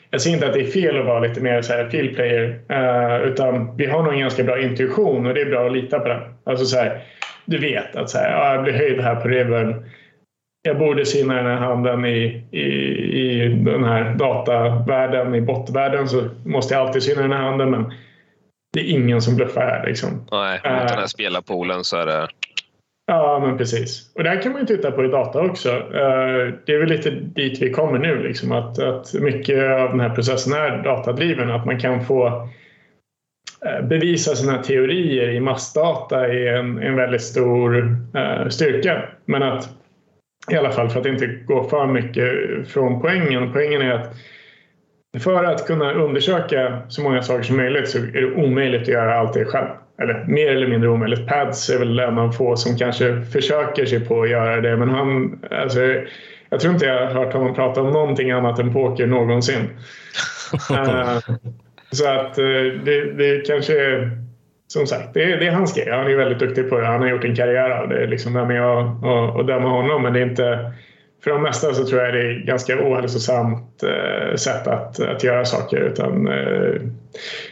[0.10, 2.60] jag ser inte att det är fel att vara lite mer så här field player,
[2.70, 6.00] eh, utan vi har nog en ganska bra intuition och det är bra att lita
[6.00, 6.22] på den.
[6.44, 7.02] Alltså så här,
[7.46, 9.86] du vet att så här, ja, jag blir höjd här på revern.
[10.66, 12.62] Jag borde syna den här handen i, i,
[13.22, 17.94] i den här datavärlden, i bottvärlden så måste jag alltid syna den här handen men
[18.74, 19.86] det är ingen som bluffar här.
[19.88, 20.10] Liksom.
[20.32, 22.28] Nej, mot den här spelarpoolen så är det
[23.06, 24.12] Ja, men precis.
[24.16, 25.70] Och där kan man ju titta på i data också.
[25.70, 30.00] Eh, det är väl lite dit vi kommer nu, liksom, att, att mycket av den
[30.00, 31.52] här processen är datadriven.
[31.52, 32.28] Att man kan få
[33.66, 37.76] eh, bevisa sina teorier i massdata är en, en väldigt stor
[38.16, 39.10] uh, styrka.
[39.26, 39.70] Men att
[40.52, 42.28] i alla fall för att inte gå för mycket
[42.68, 43.54] från poängen.
[43.54, 44.16] Poängen är att
[45.20, 49.20] för att kunna undersöka så många saker som möjligt så är det omöjligt att göra
[49.20, 49.68] allt det själv
[50.02, 51.28] eller mer eller mindre omöjligt.
[51.28, 54.90] Pads är väl en av få som kanske försöker sig på att göra det men
[54.90, 55.80] han, alltså,
[56.50, 59.70] jag tror inte jag har hört honom prata om någonting annat än poker någonsin.
[60.72, 61.20] uh,
[61.92, 64.12] så att uh, det, det kanske är,
[64.74, 65.90] som sagt, det, det är hans grej.
[65.92, 66.86] Han är väldigt duktig på det.
[66.86, 68.08] Han har gjort en karriär av det.
[68.08, 70.74] Liksom där med att, att, att döma honom men det är inte
[71.24, 75.46] för de mesta så tror jag det är ganska ohälsosamt eh, sätt att, att göra
[75.46, 75.78] saker.
[75.78, 76.82] Utan, eh,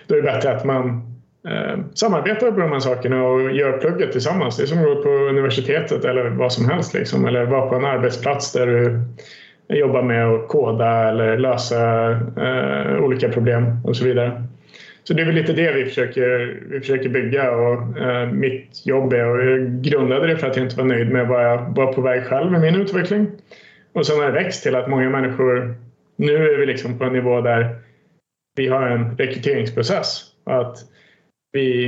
[0.07, 1.01] då är det bättre att man
[1.47, 4.57] eh, samarbetar på de här sakerna och gör plugget tillsammans.
[4.57, 6.93] Det är som att gå på universitetet eller vad som helst.
[6.93, 7.25] Liksom.
[7.25, 8.99] Eller vara på en arbetsplats där du
[9.77, 14.43] jobbar med att koda eller lösa eh, olika problem och så vidare.
[15.03, 19.13] Så det är väl lite det vi försöker, vi försöker bygga och eh, mitt jobb
[19.13, 21.93] är och jag grundade det för att jag inte var nöjd med vad jag var
[21.93, 23.27] på väg själv med min utveckling.
[23.93, 25.75] Och sen har det växt till att många människor,
[26.15, 27.75] nu är vi liksom på en nivå där
[28.55, 30.23] vi har en rekryteringsprocess.
[30.43, 30.77] Att
[31.51, 31.87] vi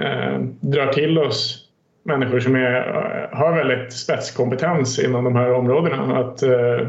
[0.00, 1.66] eh, drar till oss
[2.06, 6.18] människor som är, eh, har väldigt spetskompetens inom de här områdena.
[6.18, 6.88] Att eh,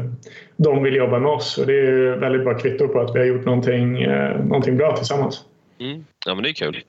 [0.56, 3.26] de vill jobba med oss och det är väldigt bra kvitto på att vi har
[3.26, 5.44] gjort någonting, eh, någonting bra tillsammans.
[5.80, 6.04] Mm.
[6.26, 6.82] Ja, men det är kul.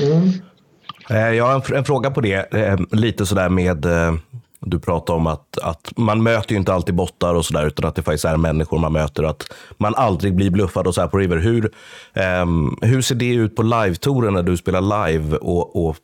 [0.00, 0.28] Mm.
[1.10, 4.14] Eh, jag har en, en, fråga på det, eh, lite sådär med eh,
[4.66, 7.94] du pratar om att, att man möter ju inte alltid bottar och sådär, utan att
[7.94, 9.22] det faktiskt är människor man möter.
[9.22, 11.36] Att man aldrig blir bluffad och så här på River.
[11.36, 11.70] Hur,
[12.42, 15.96] um, hur ser det ut på live-touren när du spelar live och, och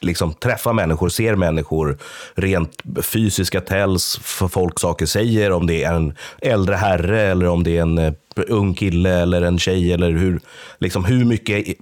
[0.00, 1.98] liksom träffar människor, ser människor,
[2.34, 7.64] rent fysiska tells, för folk saker säger, om det är en äldre herre eller om
[7.64, 8.12] det är en eh,
[8.48, 10.40] ung kille eller en tjej, eller hur,
[10.78, 11.76] liksom, hur mycket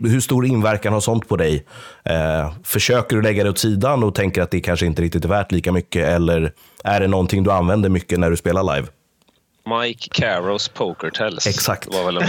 [0.00, 1.64] hur stor inverkan har sånt på dig?
[2.04, 5.28] Eh, försöker du lägga det åt sidan och tänker att det kanske inte riktigt är
[5.28, 6.08] värt lika mycket?
[6.08, 6.52] Eller
[6.84, 8.88] är det någonting du använder mycket när du spelar live?
[9.80, 11.46] Mike Carrows Poker Tells.
[11.46, 11.94] Exakt.
[11.94, 12.28] Var väl en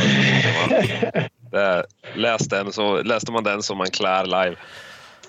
[1.52, 4.56] det, läste, en så, läste man den som man klär live.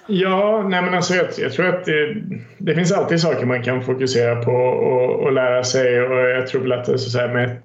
[0.06, 2.14] Ja, nej men alltså jag, jag tror att det,
[2.58, 6.02] det, finns alltid saker man kan fokusera på och, och lära sig.
[6.02, 7.62] Och jag tror väl att det, så här med,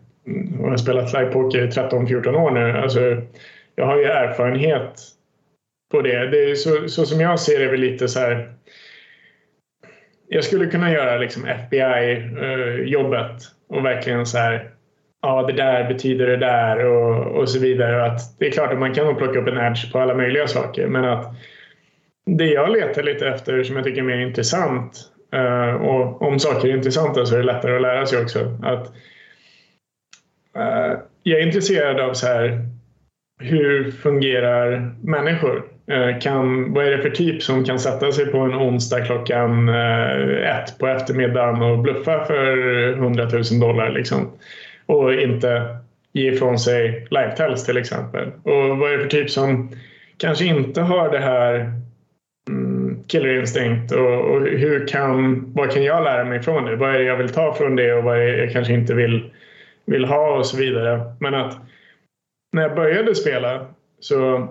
[0.61, 2.77] jag har spelat livepoker i 13-14 år nu.
[2.77, 2.99] Alltså,
[3.77, 5.01] jag har ju erfarenhet
[5.91, 6.27] på det.
[6.27, 8.53] det är så, så som jag ser det är väl lite så här.
[10.27, 14.71] Jag skulle kunna göra liksom FBI-jobbet eh, och verkligen så här.
[15.21, 18.05] Ja, det där betyder det där och, och så vidare.
[18.05, 20.47] Att det är klart att man kan nog plocka upp en edge på alla möjliga
[20.47, 21.35] saker, men att
[22.25, 26.67] det jag letar lite efter som jag tycker är mer intressant eh, och om saker
[26.67, 28.57] är intressanta så är det lättare att lära sig också.
[28.63, 28.87] Att,
[30.55, 32.76] eh, jag är intresserad av så här
[33.39, 35.63] hur fungerar människor?
[35.91, 39.69] Eh, kan, vad är det för typ som kan sätta sig på en onsdag klockan
[39.69, 42.57] eh, ett på eftermiddagen och bluffa för
[42.93, 44.31] 100 000 dollar liksom?
[44.85, 45.77] Och inte
[46.13, 48.31] ge ifrån sig live-tells till exempel.
[48.43, 49.69] Och vad är det för typ som
[50.17, 51.71] kanske inte har det här
[52.49, 56.75] mm, killer instinct och, och, hur kan, vad kan jag lära mig från det?
[56.75, 58.93] Vad är det jag vill ta från det och vad är det jag kanske inte
[58.93, 59.31] vill,
[59.85, 61.01] vill ha och så vidare.
[61.19, 61.57] Men att
[62.57, 63.65] när jag började spela
[63.99, 64.47] så,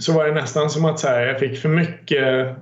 [0.00, 2.56] så var det nästan som att så här, jag fick för mycket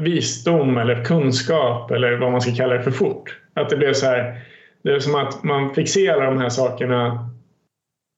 [0.00, 3.38] visdom eller kunskap eller vad man ska kalla det för fort.
[3.54, 4.40] Att det blev så här,
[4.82, 7.28] det är som att man fick se alla de här sakerna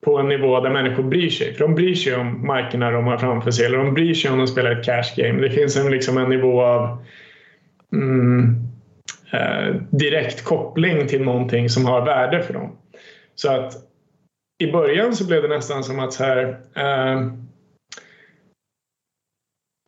[0.05, 1.55] på en nivå där människor bryr sig.
[1.55, 4.39] För de bryr sig om markerna de har framför sig eller de bryr sig om
[4.39, 5.41] de spelar ett cash game.
[5.41, 7.05] Det finns en, liksom en nivå av
[7.93, 8.57] mm,
[9.33, 12.77] eh, direkt koppling till någonting som har värde för dem.
[13.35, 13.73] Så att
[14.59, 17.33] i början så blev det nästan som att så här, eh,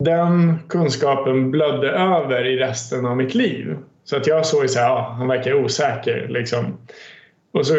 [0.05, 3.77] den kunskapen blödde över i resten av mitt liv.
[4.05, 6.79] Så att jag såg så här, ja, han verkar osäker liksom.
[7.53, 7.75] Och så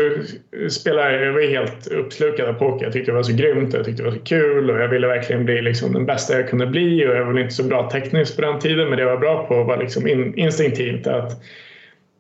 [0.70, 2.86] spelade jag, jag var helt uppslukad av poker.
[2.86, 4.88] Jag tyckte det var så grymt och jag tyckte det var så kul och jag
[4.88, 7.64] ville verkligen bli liksom den bästa jag kunde bli och jag var väl inte så
[7.64, 11.08] bra tekniskt på den tiden men det jag var bra på var liksom in, instinktivt
[11.08, 11.32] att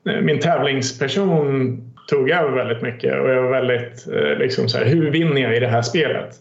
[0.09, 4.85] eh, min tävlingsperson tog över väldigt mycket och jag var väldigt eh, liksom så här,
[4.85, 6.35] hur vinner jag i det här spelet?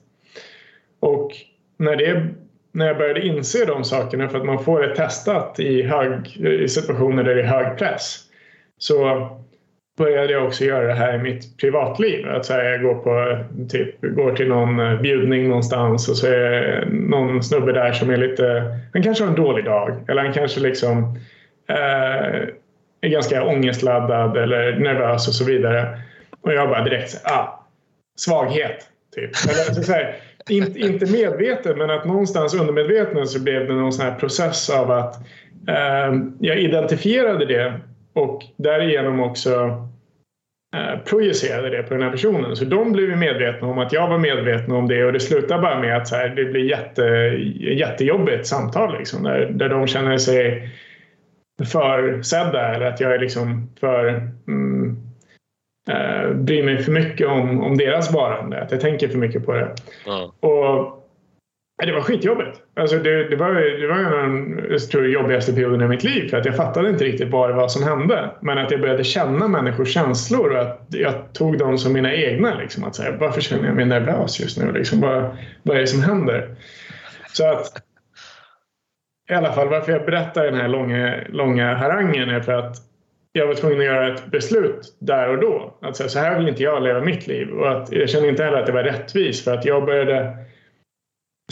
[1.01, 1.31] Och
[1.77, 2.27] när, det,
[2.73, 6.69] när jag började inse de sakerna för att man får det testat i, hög, i
[6.69, 8.19] situationer där det är hög press
[8.79, 9.29] så
[9.99, 12.29] började jag också göra det här i mitt privatliv.
[12.29, 16.27] Att så här, jag går, på, typ, går till någon eh, bjudning någonstans och så
[16.27, 18.77] är det någon snubbe där som är lite...
[18.93, 21.19] Han kanske har en dålig dag eller han kanske liksom
[21.69, 22.49] eh,
[23.07, 25.99] är ganska ångestladdad eller nervös och så vidare.
[26.41, 27.67] Och jag bara direkt så ah,
[28.17, 28.87] svaghet.
[29.15, 29.31] Typ.
[29.51, 30.17] Eller, alltså, så här,
[30.49, 34.91] inte, inte medveten men att någonstans undermedvetet så blev det någon sån här process av
[34.91, 35.17] att
[35.69, 37.81] eh, jag identifierade det
[38.15, 39.53] och därigenom också
[40.77, 42.57] eh, projicerade det på den här personen.
[42.57, 45.81] Så de blev medvetna om att jag var medveten om det och det slutar bara
[45.81, 47.03] med att så här, det blir jätte,
[47.61, 50.71] jättejobbigt samtal liksom, där, där de känner sig
[51.65, 54.97] försedda eller att jag är liksom för mm,
[55.91, 58.63] eh, bryr mig för mycket om, om deras varande.
[58.63, 59.75] Att jag tänker för mycket på det.
[60.07, 60.33] Ja.
[60.41, 60.97] Och
[61.85, 62.61] det var skitjobbigt.
[62.77, 66.29] Alltså det, det var, det var en av de tror, jobbigaste perioderna i mitt liv
[66.29, 68.31] för att jag fattade inte riktigt vad det var som hände.
[68.41, 72.55] Men att jag började känna människors känslor och att jag tog dem som mina egna.
[72.55, 74.73] Liksom, att säga, varför känner jag mig nervös just nu?
[74.73, 76.55] Liksom, vad, vad är det som händer?
[77.33, 77.86] Så att
[79.31, 82.77] i alla fall varför jag berättar den här långa, långa harangen är för att
[83.33, 85.79] jag var tvungen att göra ett beslut där och då.
[85.83, 87.51] Att säga, så här vill inte jag leva mitt liv.
[87.51, 90.37] Och att jag kände inte heller att det var rättvist för att jag började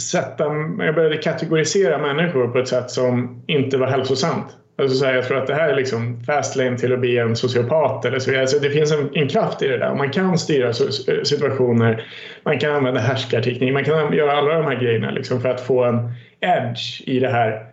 [0.00, 0.44] sätta,
[0.78, 4.56] jag började kategorisera människor på ett sätt som inte var hälsosamt.
[4.76, 7.18] Alltså så här, jag tror att det här är liksom fast lane till att bli
[7.18, 8.04] en sociopat.
[8.04, 8.40] Eller så.
[8.40, 9.94] Alltså det finns en, en kraft i det där.
[9.94, 12.06] Man kan styra eh, situationer,
[12.42, 15.84] man kan använda härskarteknik, man kan göra alla de här grejerna liksom för att få
[15.84, 17.66] en edge i det här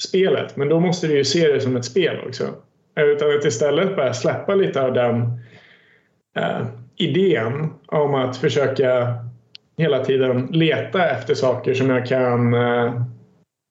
[0.00, 0.56] spelet.
[0.56, 2.44] Men då måste du ju se det som ett spel också.
[2.96, 5.22] Utan att istället bara släppa lite av den
[6.38, 9.14] uh, idén om att försöka
[9.78, 13.02] hela tiden leta efter saker som jag kan uh,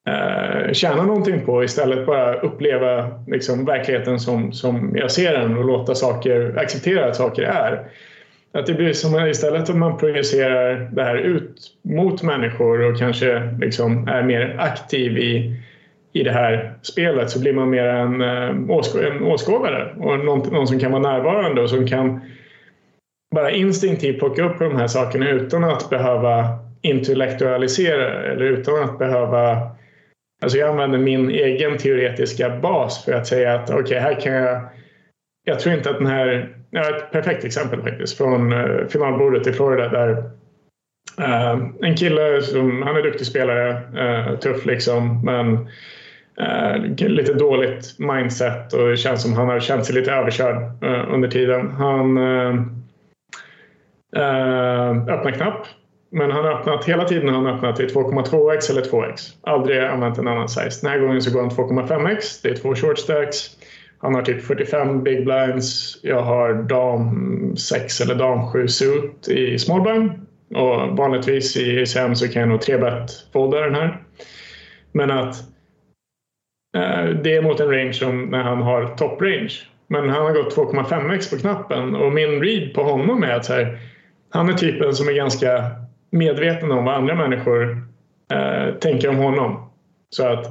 [0.08, 1.64] Eh, tjäna någonting på.
[1.64, 7.16] Istället bara uppleva liksom, verkligheten som, som jag ser den och låta saker, acceptera att
[7.16, 7.88] saker är.
[8.52, 11.54] Att det blir som istället att man projicerar det här ut
[11.84, 15.56] mot människor och kanske liksom är mer aktiv i,
[16.12, 18.48] i det här spelet så blir man mer en, eh,
[19.06, 22.20] en åskådare och någon, någon som kan vara närvarande och som kan
[23.34, 29.77] bara instinktivt plocka upp de här sakerna utan att behöva intellektualisera eller utan att behöva
[30.42, 34.32] Alltså jag använder min egen teoretiska bas för att säga att okej, okay, här kan
[34.32, 34.68] jag
[35.48, 39.52] jag tror inte att den här ja, ett perfekt exempel faktiskt från eh, finalbordet i
[39.52, 40.10] Florida där
[41.20, 45.68] uh, en kille som, han är duktig spelare, uh, tuff liksom, men
[46.96, 51.70] lite dåligt mindset och det känns som han har känt sig lite överkörd under tiden.
[51.70, 52.18] Han
[55.08, 55.66] öppnar knapp
[56.10, 59.34] men han har öppnat hela tiden har han öppnat i 2,2x eller 2x.
[59.42, 60.80] Aldrig använt en annan size.
[60.82, 62.40] Den här gången så går han 2,5x.
[62.42, 63.36] Det är två short stacks.
[63.98, 65.98] Han har typ 45 big blinds.
[66.02, 70.10] Jag har dam 6 eller dam 7 suit i small blind.
[70.54, 74.02] Och vanligtvis i ICM så kan jag nog 3-bet folda den här.
[74.92, 75.34] Men att
[76.76, 79.54] eh, det är mot en range som när han har top range.
[79.86, 83.52] Men han har gått 2,5x på knappen och min read på honom är att så
[83.52, 83.78] här,
[84.30, 85.64] han är typen som är ganska
[86.10, 87.82] medveten om vad andra människor
[88.32, 89.70] eh, tänker om honom.
[90.10, 90.46] Så att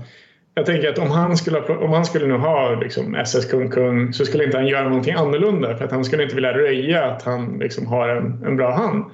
[0.54, 4.14] jag tänker att om han skulle, om han skulle nu ha liksom SS kung kung
[4.14, 7.24] så skulle inte han göra någonting annorlunda för att han skulle inte vilja röja att
[7.24, 9.06] han liksom har en, en bra hand.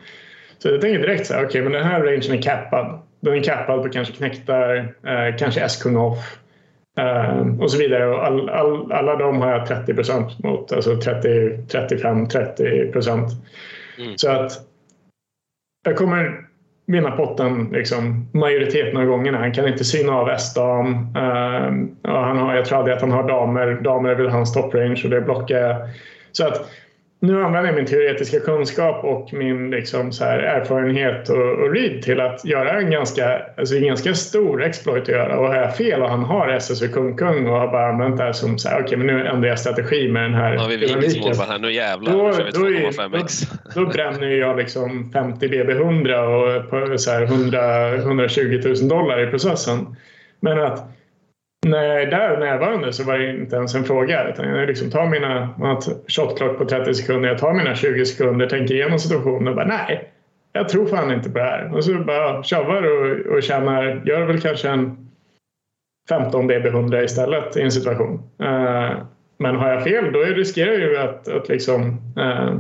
[0.58, 3.02] Så jag tänker direkt så här, okej okay, men den här rangen är cappad.
[3.20, 4.76] Den är cappad på kanske knäktar,
[5.08, 6.38] eh, kanske S-kung off
[6.98, 8.08] eh, och så vidare.
[8.08, 13.30] Och all, all, alla de har jag 30 procent mot, alltså 30, 35, 30 procent.
[13.98, 14.18] Mm.
[14.18, 14.52] Så att
[15.84, 16.46] jag kommer
[16.86, 19.38] vinna potten liksom, majoriteten av gångerna.
[19.38, 21.16] Han kan inte syna av S-dam.
[21.16, 23.80] Uh, ehm, han har, jag tror aldrig att han har damer.
[23.82, 25.76] Damer är väl hans top range och det blockar jag.
[26.32, 26.70] Så att
[27.24, 32.02] nu använder jag min teoretiska kunskap och min liksom så här erfarenhet och, och read
[32.02, 35.40] till att göra en ganska, alltså en ganska stor exploit att göra.
[35.40, 38.18] Och har jag fel och han har SS och kung kung och har bara använt
[38.18, 40.54] det här som så här, okej okay, men nu ändrar jag strategi med den här
[40.54, 43.52] Ja, vi vinner här, nu jävlar då, kör vi 2,5x.
[43.76, 48.88] Då, då, bränner jag liksom 50 BB 100 och på så här 100, 120 000
[48.88, 49.96] dollar i processen.
[50.40, 50.90] Men att
[51.64, 54.30] när jag är där närvarande så var det inte ens en fråga.
[54.30, 58.06] Utan jag liksom tar mina, man har shotklock på 30 sekunder, jag tar mina 20
[58.06, 60.12] sekunder, tänker igenom situationen och bara nej,
[60.54, 61.76] jag tror fan inte på det här.
[61.76, 65.10] Och så bara tjavar och, och tjänar, gör väl kanske en
[66.10, 68.24] 15 DB100 istället i en situation.
[68.40, 68.98] Eh,
[69.38, 72.54] men har jag fel då riskerar jag ju att, att liksom eh,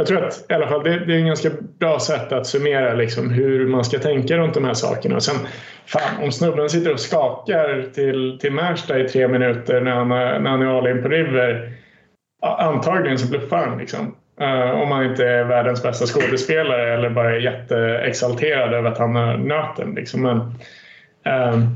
[0.00, 2.94] jag tror att i alla fall det, det är en ganska bra sätt att summera
[2.94, 5.16] liksom hur man ska tänka runt de här sakerna.
[5.16, 5.46] Och sen,
[5.86, 10.50] fan, om snubben sitter och skakar till, till Märsta i tre minuter när han, när
[10.50, 11.72] han är all in på River,
[12.42, 13.78] antagligen så bluffar han.
[13.78, 14.14] Liksom.
[14.40, 19.16] Uh, om man inte är världens bästa skådespelare eller bara är jätteexalterad över att han
[19.16, 19.94] har nöten.
[19.94, 20.22] Liksom.
[20.22, 21.68] Men, uh,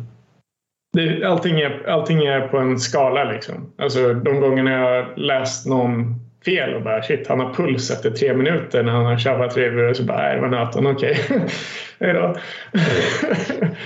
[0.93, 3.25] det, allting, är, allting är på en skala.
[3.25, 3.73] Liksom.
[3.79, 8.11] Alltså, de gångerna jag har läst någon fel och bara shit, han har puls efter
[8.11, 11.21] tre minuter när han har tjabbat tre och så bara, nej det var nöten, okej.
[11.25, 11.41] Okay.
[12.01, 12.37] Hejdå.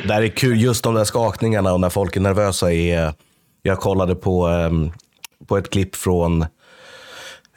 [0.09, 2.73] det är kul, just de där skakningarna och när folk är nervösa.
[2.73, 3.13] Är,
[3.63, 4.91] jag kollade på, ehm,
[5.47, 6.45] på ett klipp från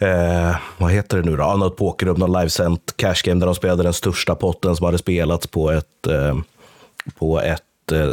[0.02, 1.44] Eh, vad heter det nu då?
[1.44, 5.48] Något pokerrum, någon livesänt cash game där de spelade den största potten som hade spelats
[5.48, 6.38] på ett, eh,
[7.20, 8.10] på ett eh,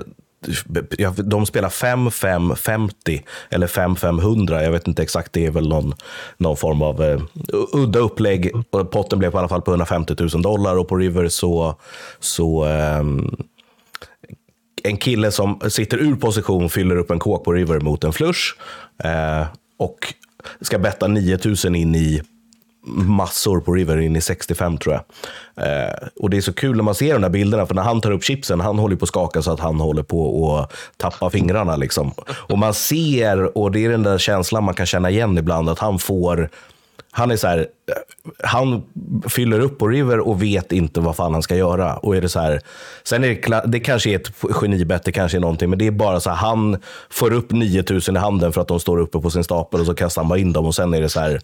[1.24, 4.62] de spelar 5-5-50 eller 5-5-100.
[4.62, 5.32] Jag vet inte exakt.
[5.32, 5.94] Det är väl någon,
[6.36, 7.22] någon form av uh,
[7.72, 8.52] udda upplägg.
[8.70, 11.74] Potten blev i alla fall på 150 000 dollar och på River så,
[12.20, 13.36] så um,
[14.82, 18.40] en kille som sitter ur position fyller upp en kåk på River mot en flush
[19.04, 19.46] uh,
[19.78, 20.14] och
[20.60, 22.22] ska betta 9000 in i
[22.86, 25.04] massor på River in i 65 tror jag.
[25.66, 28.00] Eh, och det är så kul när man ser de där bilderna, för när han
[28.00, 31.30] tar upp chipsen, han håller på att skaka så att han håller på att tappa
[31.30, 31.76] fingrarna.
[31.76, 32.12] Liksom.
[32.30, 35.78] Och man ser, och det är den där känslan man kan känna igen ibland, att
[35.78, 36.50] han får
[37.10, 37.66] han är så här,
[38.44, 38.82] han
[39.28, 41.96] fyller upp på River och vet inte vad fan han ska göra.
[41.96, 42.60] Och är det så här,
[43.04, 45.90] sen är det, det kanske är ett genibett, det kanske är någonting, men det är
[45.90, 46.78] bara så här, han
[47.10, 49.94] får upp 9000 i handen för att de står uppe på sin stapel och så
[49.94, 51.40] kastar han bara in dem och sen är det så här,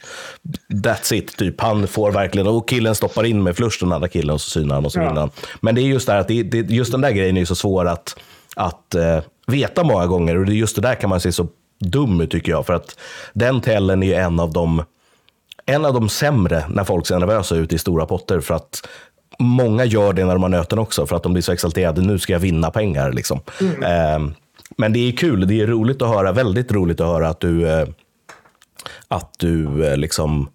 [0.71, 1.37] that's it.
[1.37, 1.61] Typ.
[1.61, 4.75] Han får verkligen, och killen stoppar in med flush den andra killen och så synar
[4.75, 5.31] han och så vinner han.
[5.61, 7.89] Men det är just det att det, det, just den där grejen är så svår
[7.89, 8.17] att,
[8.57, 11.49] att uh, veta många gånger och det är just det där kan man se så
[11.79, 12.67] dum ut tycker jag.
[12.67, 12.99] För att
[13.33, 14.83] den tällen är en av de
[15.67, 18.41] en av de sämre när folk ser nervösa ut i stora potter.
[18.41, 18.89] För att
[19.39, 22.01] många gör det när de har nöten också, för att de blir så exalterade.
[22.01, 23.13] Nu ska jag vinna pengar.
[23.13, 23.41] Liksom.
[23.61, 23.83] Mm.
[23.83, 24.35] Eh,
[24.77, 25.47] men det är kul.
[25.49, 27.89] Det är roligt att höra, väldigt roligt att höra att du, eh,
[29.09, 30.49] att du eh, liksom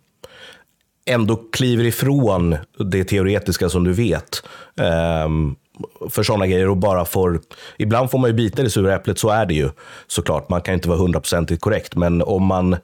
[1.05, 4.43] ändå kliver ifrån det teoretiska som du vet.
[5.25, 5.55] Um,
[6.09, 7.41] för sådana grejer och bara får...
[7.77, 9.69] Ibland får man ju bita det sura äpplet, så är det ju
[10.07, 10.49] såklart.
[10.49, 12.75] Man kan inte vara hundraprocentigt korrekt, men om man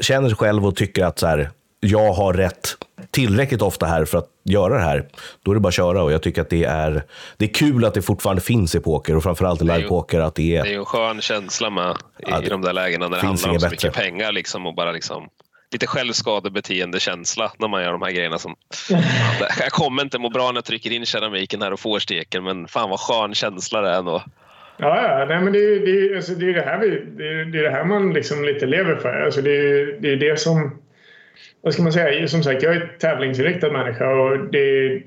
[0.00, 1.50] känner sig själv och tycker att så här,
[1.80, 2.76] jag har rätt
[3.10, 5.08] tillräckligt ofta här för att göra det här,
[5.42, 6.02] då är det bara att köra.
[6.02, 7.02] Och jag tycker att det är,
[7.36, 10.20] det är kul att det fortfarande finns i poker och framförallt i livepoker.
[10.20, 13.08] Att det, är, det är en skön känsla med i, ja, i de där lägena
[13.08, 14.32] när det handlar om så mycket pengar.
[14.32, 15.28] Liksom, och bara liksom,
[15.72, 18.38] lite självskadebeteende-känsla när man gör de här grejerna.
[18.38, 18.54] Som,
[19.60, 22.68] jag kommer inte må bra när jag trycker in keramiken här och får steken, men
[22.68, 24.22] fan vad skön känsla det är ändå.
[24.76, 25.24] Ja, ja.
[25.28, 27.84] Nej, men det, det, alltså, det, är det, här vi, det, det är det här
[27.84, 29.22] man liksom lite lever för.
[29.24, 30.78] Alltså, det, det är det som
[31.62, 35.00] vad ska man säga, som sagt jag är tävlingsinriktad människa och det,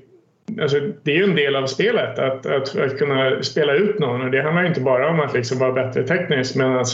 [0.60, 4.22] alltså, det är ju en del av spelet att, att, att, kunna spela ut någon
[4.22, 6.88] och det handlar inte bara om att liksom vara bättre tekniskt men att,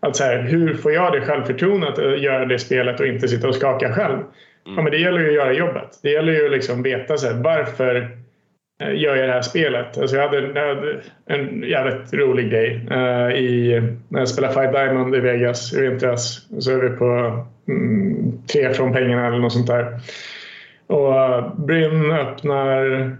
[0.00, 3.48] att så här, hur får jag det självförtroendet att göra det spelet och inte sitta
[3.48, 4.18] och skaka själv?
[4.66, 4.76] Mm.
[4.76, 6.00] Ja, men det gäller ju att göra jobbet.
[6.02, 8.16] Det gäller ju att liksom veta så här, varför
[8.82, 9.98] eh, gör jag det här spelet?
[9.98, 14.72] Alltså jag, hade, jag hade en jävligt rolig grej uh, i, när jag spelade Fight
[14.72, 16.46] Diamond i Vegas i vintras.
[16.58, 20.00] Så är vi på mm, tre från pengarna eller något sånt där.
[20.86, 23.16] Och eh, Bryn öppnar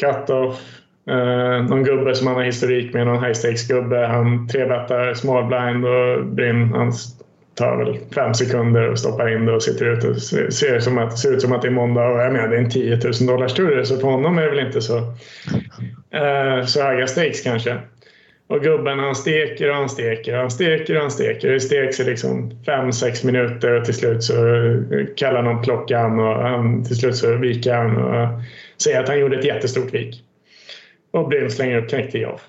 [0.00, 0.60] cut-off.
[1.10, 4.06] Eh, någon gubbe som han har historik med, någon high stakes-gubbe.
[4.06, 6.92] Han trebettar small blind och Bryn han
[7.56, 10.08] tar väl fem sekunder och stoppar in det och sitter ute.
[10.08, 12.56] och ser, som att, ser ut som att det är måndag och jag menar det
[12.56, 14.96] är en 10 000 dollars tur så för honom är det väl inte så,
[16.10, 17.78] eh, så höga stakes kanske.
[18.48, 21.52] Och gubben han steker och han steker och han steker och han steker.
[21.52, 24.34] Det steks i liksom fem, sex minuter och till slut så
[25.16, 28.28] kallar någon klockan och han, till slut så viker han och
[28.82, 30.22] säger att han gjorde ett jättestort vik.
[31.10, 32.48] Och Bryn slänger upp knäck 10 off.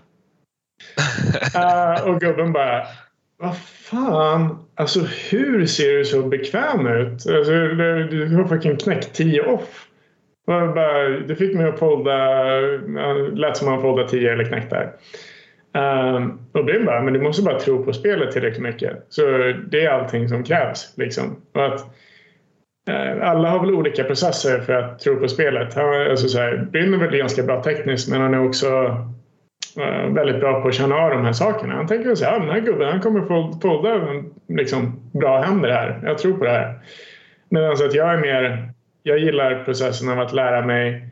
[1.56, 2.84] uh, och gubben bara
[3.40, 7.12] vad fan, alltså hur ser du så bekväm ut?
[7.12, 9.88] Alltså, du har fucking knäckt 10 off.
[11.28, 12.38] Det fick mig att folda,
[13.34, 14.92] lät som han foldade 10 eller knäckt där.
[15.74, 19.06] Um, och Bryn bara, men du måste bara tro på spelet tillräckligt mycket.
[19.10, 19.22] Så
[19.72, 20.94] det är allting som krävs.
[20.98, 21.42] Liksom.
[21.54, 21.80] Och att,
[22.90, 25.74] uh, alla har väl olika processer för att tro på spelet.
[25.74, 28.68] Han, alltså så här, Bryn är väl ganska bra tekniskt men han är också
[29.80, 31.74] uh, väldigt bra på att känna av de här sakerna.
[31.74, 34.02] Han tänker så här, ah, den här gubben han kommer få folda
[34.48, 36.00] liksom, bra händer här.
[36.04, 36.80] Jag tror på det här.
[37.50, 38.70] Medan att jag är mer,
[39.04, 41.08] jag gillar processen av att lära mig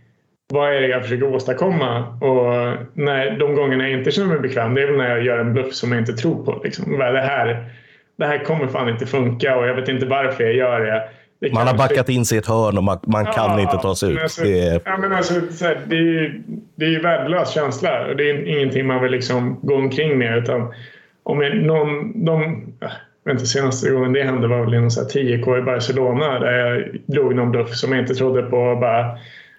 [0.48, 2.00] vad är det jag försöker åstadkomma?
[2.08, 5.38] Och när, de gångerna jag inte känner mig bekväm, det är väl när jag gör
[5.38, 6.62] en bluff som jag inte tror på.
[6.64, 6.98] Liksom.
[6.98, 7.70] Det, här,
[8.18, 11.10] det här kommer fan inte funka och jag vet inte varför jag gör det.
[11.40, 13.78] det man har backat in sig i ett hörn och man, man kan ja, inte
[13.78, 14.22] ta sig ut.
[14.22, 14.82] Alltså, det, är...
[14.86, 15.34] Ja, men alltså,
[15.66, 16.44] här, det, är ju,
[16.76, 18.14] det är ju värdelös känsla.
[18.14, 20.38] Det är ingenting man vill liksom gå omkring med.
[20.38, 20.74] Utan
[21.24, 22.90] om någon, de, jag
[23.24, 27.36] vet inte, senaste gången det hände var väl i 10K i Barcelona där jag drog
[27.36, 28.78] någon bluff som jag inte trodde på.
[28.82, 29.18] Bara,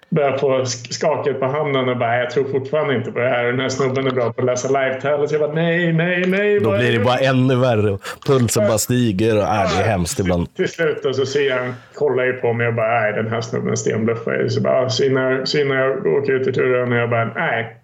[0.09, 3.43] börjar få skaket på handen och bara jag tror fortfarande inte på det här.
[3.43, 5.31] Den här snubben är bra på att läsa live-talet.
[5.31, 6.59] Jag bara nej, nej, nej.
[6.59, 7.97] Då blir det bara ännu värre.
[8.27, 10.53] Pulsen bara stiger och äh, det är hemskt ibland.
[10.55, 13.41] Till slut och så ser jag, kollar ju på mig och bara nej, den här
[13.41, 14.47] snubben stenbluffar.
[14.47, 17.77] Så bara synar, synar jag åker ut i turen och jag bara nej.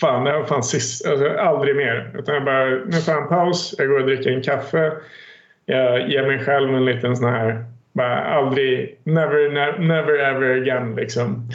[0.00, 1.06] Fan, det här var fan sist.
[1.06, 2.10] Alltså, aldrig mer.
[2.18, 3.74] Utan jag bara, nu får jag en paus.
[3.78, 4.92] Jag går och dricker en kaffe.
[5.66, 7.64] Jag ger mig själv en liten sån här
[7.96, 11.50] bara aldrig, never, never ever again liksom.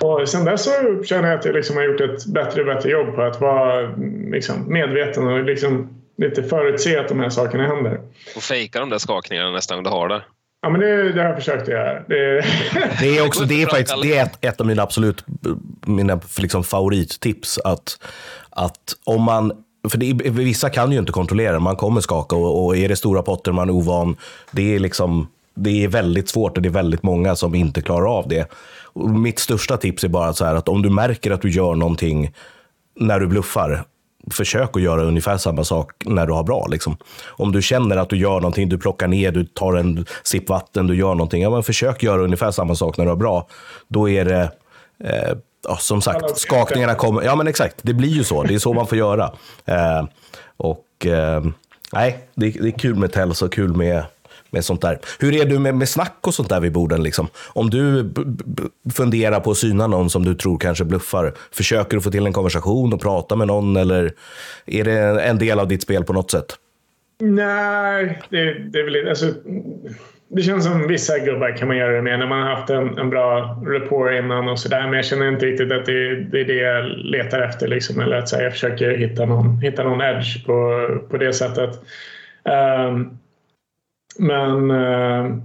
[0.00, 2.66] Och, och sen dess så känner jag att jag liksom har gjort ett bättre och
[2.66, 3.90] bättre jobb på att vara
[4.30, 8.00] liksom, medveten och liksom lite förutse att de här sakerna händer.
[8.36, 10.22] Och fejka de där skakningarna nästa gång du har det.
[10.62, 12.02] Ja, men det, det har jag försökt att göra.
[12.08, 12.44] Det,
[13.00, 15.24] det är, också, det är faktiskt det är ett, ett av mina absolut
[15.86, 17.58] mina liksom favorittips.
[17.58, 17.98] Att,
[18.50, 19.52] att om man
[19.88, 23.22] för det, vissa kan ju inte kontrollera, man kommer skaka och, och är det stora
[23.22, 24.16] potter man är ovan,
[24.50, 28.18] det är, liksom, det är väldigt svårt och det är väldigt många som inte klarar
[28.18, 28.50] av det.
[28.92, 31.74] Och mitt största tips är bara så här att om du märker att du gör
[31.74, 32.32] någonting
[32.96, 33.84] när du bluffar,
[34.30, 36.66] försök att göra ungefär samma sak när du har bra.
[36.66, 36.96] Liksom.
[37.26, 40.86] Om du känner att du gör någonting, du plockar ner, du tar en sipp vatten,
[40.86, 41.42] du gör någonting.
[41.42, 43.48] Ja, men försök göra ungefär samma sak när du har bra.
[43.88, 44.52] Då är det
[45.04, 45.36] eh,
[45.68, 47.22] ja, som sagt, skakningarna kommer.
[47.22, 47.76] Ja, men exakt.
[47.82, 48.42] Det blir ju så.
[48.42, 49.32] Det är så man får göra.
[49.64, 50.04] Eh,
[50.56, 51.44] och eh,
[51.92, 54.04] nej, det, det, är kul med täls och kul med,
[54.50, 54.98] med sånt där.
[55.18, 57.02] Hur är du med, med snack och sånt där vid borden?
[57.02, 57.28] Liksom?
[57.46, 58.12] Om du
[58.92, 62.32] funderar på att syna någon som du tror kanske bluffar, försöker du få till en
[62.32, 64.12] konversation och prata med någon eller
[64.66, 66.56] är det en del av ditt spel på något sätt?
[67.22, 69.26] Nej, det, det är väl alltså,
[70.32, 72.98] det känns som vissa gubbar kan man göra det med när man har haft en,
[72.98, 74.82] en bra rapport innan och sådär.
[74.82, 77.68] Men jag känner inte riktigt att det, det är det jag letar efter.
[77.68, 78.00] Liksom.
[78.00, 81.70] Eller att här, jag försöker hitta någon, hitta någon edge på, på det sättet.
[82.88, 83.18] Um,
[84.18, 85.36] men uh,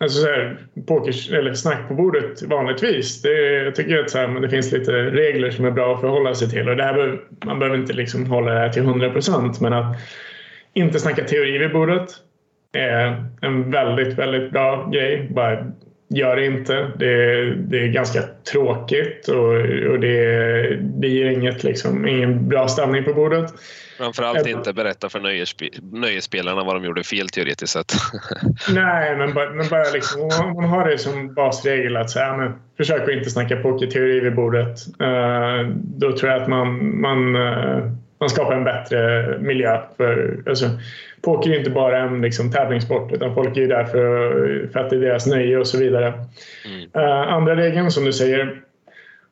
[0.00, 3.22] alltså så här, poker, eller snack på bordet vanligtvis.
[3.22, 6.00] Det, jag tycker att så här, men det finns lite regler som är bra att
[6.00, 6.68] förhålla sig till.
[6.68, 9.60] Och det här man behöver inte liksom hålla det här till 100 procent.
[9.60, 9.96] Men att
[10.74, 12.10] inte snacka teori vid bordet
[12.72, 15.28] är en väldigt, väldigt bra grej.
[15.30, 15.66] Bara
[16.08, 16.90] gör det inte.
[16.98, 19.54] Det, det är ganska tråkigt och,
[19.90, 23.52] och det, det ger inget, liksom, ingen bra stämning på bordet.
[24.00, 25.20] Framförallt inte berätta för
[26.00, 27.92] nöjesspelarna vad de gjorde fel teoretiskt sett.
[28.70, 32.52] Nej, men bara, men bara liksom, om man har det som basregel att säga, men
[32.76, 34.78] försök att inte snacka pokerteori vid bordet.
[35.02, 39.80] Uh, då tror jag att man, man, uh, man skapar en bättre miljö.
[39.96, 40.66] För, alltså,
[41.22, 44.90] poker är inte bara en liksom, tävlingssport utan folk är ju där för, för att
[44.90, 46.06] det är deras nöje och så vidare.
[46.66, 47.06] Mm.
[47.06, 48.60] Uh, andra regeln som du säger,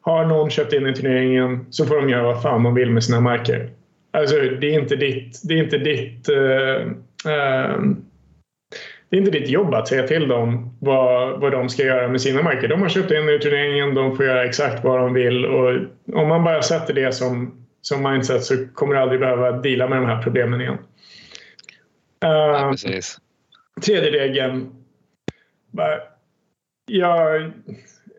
[0.01, 3.05] har någon köpt in i turneringen så får de göra vad fan de vill med
[3.05, 3.70] sina marker.
[4.11, 6.86] Alltså det är inte ditt, det är inte ditt uh,
[7.26, 7.95] uh,
[9.11, 12.20] det är inte ditt jobb att säga till dem vad, vad de ska göra med
[12.20, 12.68] sina marker.
[12.68, 15.74] De har köpt in i turneringen, de får göra exakt vad de vill och
[16.12, 19.99] om man bara sätter det som, som mindset så kommer du aldrig behöva deala med
[19.99, 20.79] de här problemen igen.
[22.20, 23.18] Ja, precis.
[23.87, 24.74] Tredje regeln.
[26.87, 27.53] Jag,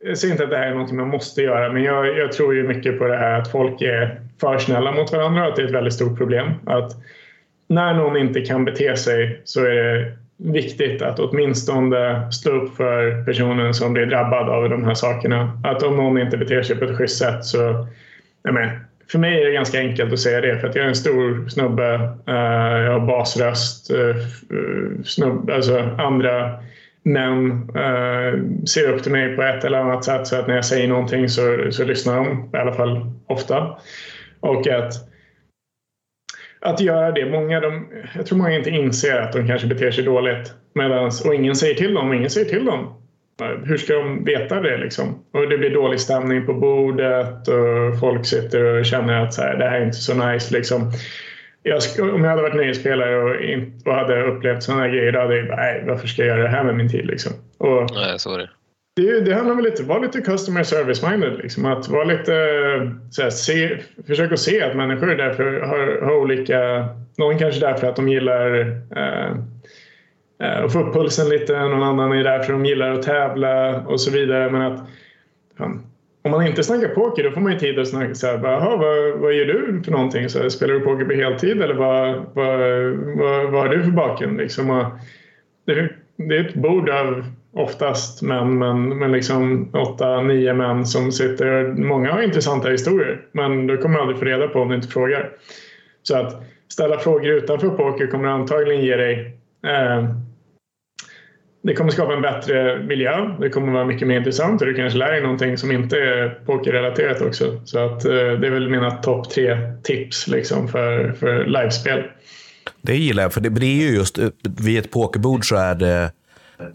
[0.01, 2.55] jag säger inte att det här är något man måste göra men jag, jag, tror
[2.55, 5.61] ju mycket på det här att folk är för snälla mot varandra och att det
[5.61, 6.53] är ett väldigt stort problem.
[6.65, 6.91] Att
[7.67, 13.23] när någon inte kan bete sig så är det viktigt att åtminstone stå upp för
[13.25, 15.61] personen som blir drabbad av de här sakerna.
[15.63, 17.87] Att om någon inte beter sig på ett schysst sätt så
[18.43, 18.79] nej
[19.11, 21.47] för mig är det ganska enkelt att säga det för att jag är en stor
[21.49, 21.93] snubbe.
[22.27, 23.91] eh, jag har basröst.
[23.91, 24.15] eh,
[25.03, 26.59] snubbe, alltså andra
[27.03, 30.65] män eh, ser upp till mig på ett eller annat sätt så att när jag
[30.65, 33.77] säger någonting så, så lyssnar de, i alla fall ofta.
[34.39, 34.93] Och att,
[36.61, 40.03] att göra det, många de, jag tror många inte inser att de kanske beter sig
[40.03, 43.08] dåligt medans, och ingen säger till dem och ingen säger till dem.
[43.63, 44.77] Hur ska de veta det?
[44.77, 45.23] Liksom?
[45.33, 49.57] Och det blir dålig stämning på bordet och folk sitter och känner att så här,
[49.57, 50.53] det här är inte så nice.
[50.53, 50.91] Liksom.
[51.63, 51.81] Jag,
[52.13, 53.35] om jag hade varit nöjesspelare och,
[53.85, 56.43] och hade upplevt sådana här grejer då hade jag bara, nej, varför ska jag göra
[56.43, 57.05] det här med min tid?
[57.05, 57.33] Liksom.
[57.57, 58.49] Och nej, så är det.
[58.95, 61.37] det, det handlar väl lite vara lite customer service minded.
[61.37, 61.65] Liksom.
[61.65, 62.33] Att vara lite,
[63.11, 63.77] så här, se,
[64.07, 66.87] försök att se att människor är därför har, har olika...
[67.17, 68.59] Någon kanske är därför att de gillar
[68.95, 69.35] eh,
[70.43, 71.59] Eh, och få upp pulsen lite.
[71.59, 74.51] Någon annan är där för de gillar att tävla och så vidare.
[74.51, 74.89] Men att
[75.57, 75.81] fan,
[76.21, 78.59] om man inte snackar poker då får man ju tid att snacka så här, bara,
[78.59, 80.29] vad, vad gör du för någonting?
[80.29, 82.59] Så här, spelar du poker på heltid eller vad, vad,
[83.17, 84.37] vad, vad har du för bakgrund?
[84.37, 84.85] Liksom, och
[85.65, 91.11] det, det är ett bord av oftast män, men, men liksom åtta, nio män som
[91.11, 91.63] sitter.
[91.67, 95.29] Många har intressanta historier, men du kommer aldrig få reda på om du inte frågar.
[96.03, 99.37] Så att ställa frågor utanför poker kommer antagligen ge dig
[99.67, 100.09] eh,
[101.61, 103.35] det kommer skapa en bättre miljö.
[103.39, 106.29] Det kommer vara mycket mer intressant och du kanske lär dig någonting som inte är
[106.45, 107.61] pokerrelaterat också.
[107.65, 112.03] Så att, eh, det är väl mina topp tre tips liksom för, för livespel.
[112.81, 114.29] Det gillar jag, för det, det är ju just eh,
[114.59, 116.11] vid ett pokerbord så är det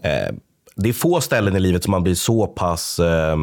[0.03, 0.33] eh, eh,
[0.75, 3.37] det är få ställen i livet som man blir så pass eh,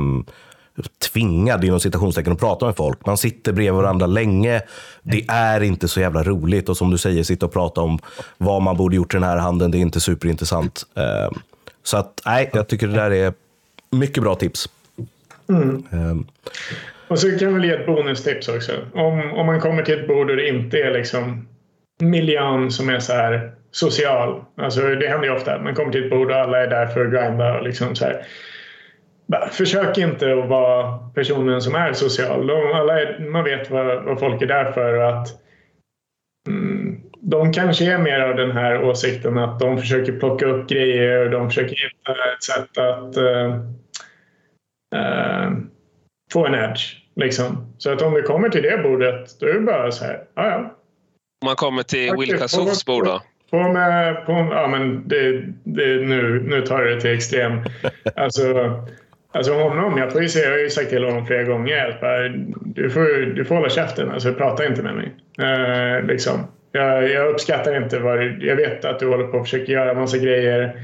[1.12, 3.06] tvingad inom citationstecken att prata med folk.
[3.06, 4.62] Man sitter bredvid varandra länge.
[5.02, 7.98] Det är inte så jävla roligt och som du säger, sitta och prata om
[8.38, 9.70] vad man borde gjort i den här handen.
[9.70, 10.82] Det är inte superintressant.
[10.96, 11.38] Eh,
[11.82, 13.32] så att nej, jag tycker det där är
[13.90, 14.68] mycket bra tips.
[15.48, 15.84] Mm.
[15.90, 16.26] Um.
[17.08, 18.72] Och så kan jag väl ge ett bonustips också.
[18.94, 21.48] Om, om man kommer till ett bord där det inte är liksom
[21.98, 24.44] miljön som är så här social.
[24.56, 25.58] Alltså det händer ju ofta.
[25.58, 27.58] Man kommer till ett bord och alla är där för att grinda.
[27.58, 28.26] Och liksom så här.
[29.50, 32.46] Försök inte att vara personen som är social.
[32.46, 34.98] De, alla är, man vet vad, vad, folk är där för.
[34.98, 35.28] Att,
[36.48, 41.24] mm, de kanske är mer av den här åsikten att de försöker plocka upp grejer
[41.24, 43.54] och de försöker hitta ett sätt att uh,
[44.94, 45.58] uh,
[46.32, 46.96] få en edge.
[47.16, 47.74] Liksom.
[47.78, 50.46] Så att om du kommer till det bordet, då är det bara så här, ja
[50.46, 50.58] ja.
[51.42, 53.22] Om man kommer till Will Kassoufs bord då?
[53.50, 55.32] På med, på, ja, men det,
[55.64, 57.60] det, nu, nu tar jag det till extrem.
[58.16, 58.44] Alltså,
[59.32, 62.28] alltså honom, jag, säga, jag har ju sagt till honom flera gånger att bara,
[62.60, 65.12] du, får, du får hålla käften, alltså, prata inte med mig.
[65.38, 66.46] Eh, liksom.
[66.72, 70.18] jag, jag uppskattar inte vad Jag vet att du håller på att försöka göra massa
[70.18, 70.76] grejer.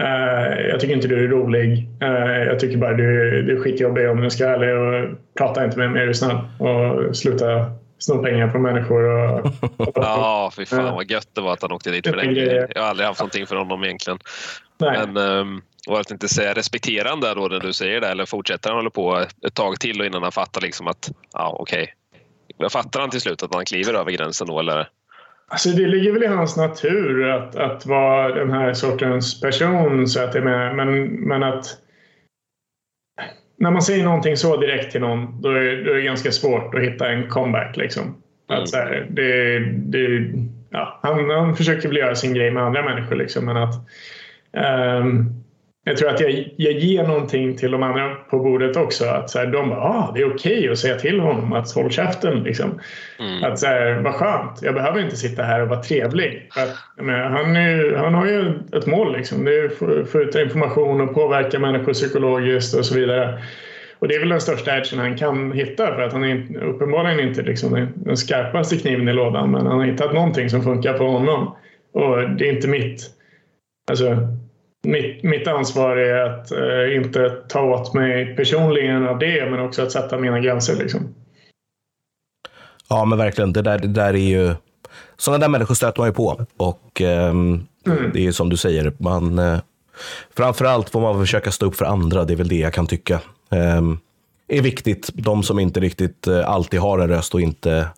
[0.00, 1.88] Uh, jag tycker inte du är rolig.
[2.02, 4.76] Uh, jag tycker bara du, du är skitjobbig om du ska vara ärlig.
[4.76, 6.38] Och prata inte med mig, är du snäll.
[6.58, 9.02] Och sluta sno pengar från människor.
[9.04, 9.46] Och,
[9.76, 12.68] och ja, fy fan vad gött det var att han åkte dit för den grejen.
[12.74, 14.18] Jag har aldrig haft någonting för honom egentligen.
[14.78, 14.98] Nej.
[15.06, 18.78] Men um, och att inte säga respekterande då när du säger det eller fortsätter han
[18.78, 21.82] hålla på ett tag till och innan han fattar liksom att ja okej.
[21.82, 21.94] Okay.
[22.58, 24.88] Jag fattar han till slut att han kliver över gränsen då eller?
[25.48, 30.24] Alltså det ligger väl i hans natur att, att vara den här sortens person så
[30.24, 31.64] att det är med, men, men att
[33.56, 36.74] när man säger någonting så direkt till någon då är, då är det ganska svårt
[36.74, 37.76] att hitta en comeback.
[37.76, 38.02] Liksom.
[38.02, 38.62] Mm.
[38.62, 40.32] Att, så här, det, det,
[40.70, 43.74] ja, han, han försöker väl göra sin grej med andra människor liksom, men att
[44.52, 45.40] um,
[45.84, 49.04] jag tror att jag, jag ger någonting till de andra på bordet också.
[49.04, 51.72] Att så här, de bara, ah, det är okej okay att säga till honom att
[51.72, 52.42] håll käften.
[52.42, 52.80] Liksom.
[53.18, 53.44] Mm.
[53.44, 56.50] Att så här, vad skönt, jag behöver inte sitta här och vara trevlig.
[56.56, 59.44] Att, men, han, är, han har ju ett mål, liksom.
[59.44, 63.42] det är att få ut information och påverka människor psykologiskt och så vidare.
[63.98, 67.28] Och det är väl den största edgen han kan hitta för att han är uppenbarligen
[67.28, 71.04] inte liksom den skarpaste kniven i lådan men han har hittat någonting som funkar på
[71.04, 71.54] honom.
[71.92, 73.10] Och det är inte mitt...
[73.90, 74.16] Alltså,
[74.82, 79.82] mitt, mitt ansvar är att eh, inte ta åt mig personligen av det, men också
[79.82, 80.76] att sätta mina gränser.
[80.76, 81.14] Liksom.
[82.88, 83.52] Ja, men verkligen.
[83.52, 84.54] Det där, det där är ju...
[85.16, 86.46] Sådana där människor stöter man ju på.
[86.56, 87.66] Och eh, mm.
[87.84, 89.38] det är ju som du säger, man...
[89.38, 89.58] Eh,
[90.36, 92.24] framförallt får man försöka stå upp för andra.
[92.24, 93.20] Det är väl det jag kan tycka.
[93.50, 93.82] Eh,
[94.48, 95.10] är viktigt.
[95.14, 97.88] De som inte riktigt eh, alltid har en röst och inte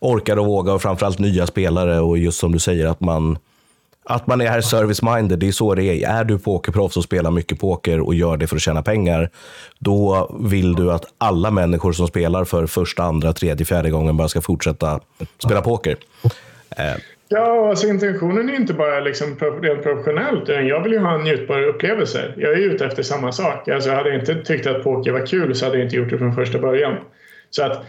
[0.00, 3.38] orkar och vågar och framförallt nya spelare och just som du säger att man
[4.04, 6.08] att man är här service-minded, det är så det är.
[6.08, 9.30] Är du pokerproffs och spelar mycket poker och gör det för att tjäna pengar,
[9.78, 14.28] då vill du att alla människor som spelar för första, andra, tredje, fjärde gången bara
[14.28, 15.00] ska fortsätta
[15.38, 15.96] spela poker.
[16.76, 16.94] Eh.
[17.32, 20.48] Ja, alltså intentionen är inte bara liksom rent professionellt.
[20.48, 22.34] Jag vill ju ha en njutbar upplevelse.
[22.36, 23.68] Jag är ute efter samma sak.
[23.68, 26.18] Alltså, hade jag inte tyckt att poker var kul så hade jag inte gjort det
[26.18, 26.96] från första början.
[27.50, 27.84] Så att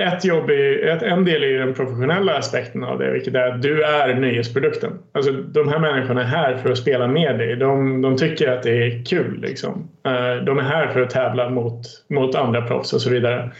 [0.00, 3.48] ett jobb är, ett, en del är ju den professionella aspekten av det, vilket är
[3.48, 4.98] att du är nöjesprodukten.
[5.12, 7.56] Alltså, de här människorna är här för att spela med dig.
[7.56, 9.40] De, de tycker att det är kul.
[9.40, 9.88] Liksom.
[10.06, 13.50] Eh, de är här för att tävla mot, mot andra proffs och så vidare.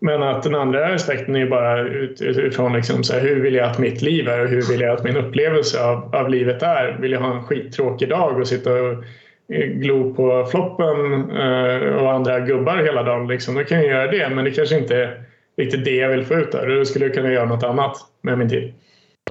[0.00, 3.78] Men att den andra aspekten är bara utifrån liksom så här, hur vill jag att
[3.78, 6.96] mitt liv är och hur vill jag att min upplevelse av, av livet är.
[7.00, 9.04] Vill jag ha en skittråkig dag och sitta och
[9.52, 14.10] eh, glo på floppen eh, och andra gubbar hela dagen, liksom, då kan jag göra
[14.10, 14.28] det.
[14.34, 15.29] Men det kanske inte är
[15.60, 16.78] riktigt det jag vill få ut där.
[16.78, 18.74] Då skulle jag kunna göra något annat med min tid.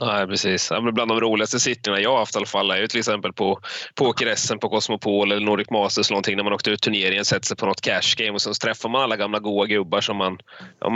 [0.01, 0.71] Nej, precis.
[0.71, 2.99] Ja, men bland de roligaste cityna jag har haft i alla fall är ju till
[2.99, 3.59] exempel på
[3.95, 7.65] poker på Cosmopol eller Nordic Masters någonting när man åkte ut turneringen, sätter sig på
[7.65, 10.37] något cash game och så träffar man alla gamla goa gubbar som man,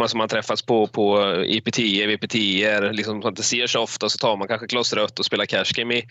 [0.08, 2.36] som man träffats på på IPT, VPT,
[2.92, 4.10] liksom, man inte ser så ofta.
[4.10, 6.04] Så tar man kanske kloss rött och spelar cash game i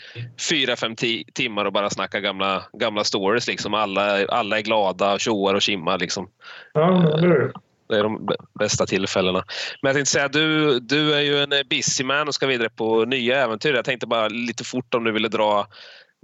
[0.51, 0.95] fyra, fem
[1.35, 3.47] timmar och bara snackar gamla, gamla stories.
[3.47, 3.75] Liksom.
[3.75, 5.99] Alla, alla är glada, tjoar och kimmar.
[5.99, 6.29] Liksom.
[6.75, 7.53] Ja, det det
[7.93, 8.29] är de
[8.59, 9.45] bästa tillfällena.
[9.83, 13.05] Men jag tänkte säga, du, du är ju en busy man och ska vidare på
[13.05, 13.75] nya äventyr.
[13.75, 15.67] Jag tänkte bara lite fort om du ville dra,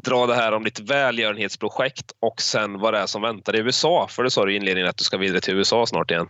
[0.04, 4.06] dra det här om ditt välgörenhetsprojekt och sen vad det är som väntar i USA.
[4.10, 6.26] För det sa du i inledningen att du ska vidare till USA snart igen.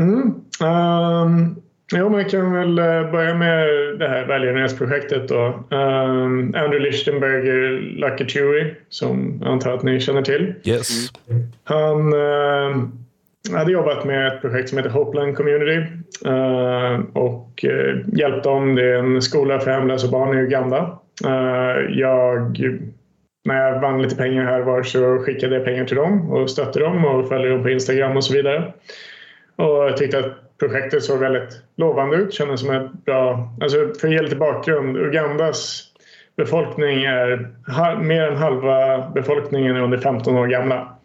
[0.00, 0.22] Mm.
[0.62, 1.62] Um,
[1.92, 3.68] jo, man kan väl eh, börja med
[3.98, 5.46] det här välgörenhetsprojektet då.
[5.70, 10.54] Um, Andrew Lichtenberger, Lucky Chewy, som jag antar att ni känner till.
[10.64, 11.12] Yes.
[11.64, 12.88] Han uh,
[13.50, 15.76] jag hade jobbat med ett projekt som heter Hopeland Community
[16.26, 18.74] eh, och eh, hjälpt dem.
[18.74, 20.98] Det är en skola för hemlösa barn i Uganda.
[21.24, 22.58] Eh, jag,
[23.44, 26.80] när jag vann lite pengar här var så skickade jag pengar till dem och stötte
[26.80, 28.72] dem och följde dem på Instagram och så vidare.
[29.56, 32.34] Och jag tyckte att projektet såg väldigt lovande ut.
[32.34, 33.52] Kändes som ett bra...
[33.60, 34.96] Alltså för att ge lite bakgrund.
[34.96, 35.82] Ugandas
[36.36, 37.48] befolkning är
[38.02, 40.96] mer än halva befolkningen är under 15 år gamla.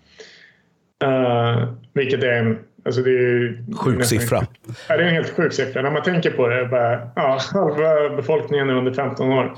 [1.93, 4.41] Vilket är en Alltså det är sjuk siffra.
[4.89, 5.81] Ja, det är en helt sjuk siffra.
[5.81, 9.55] När man tänker på det, bara, ja, halva befolkningen är under 15 år.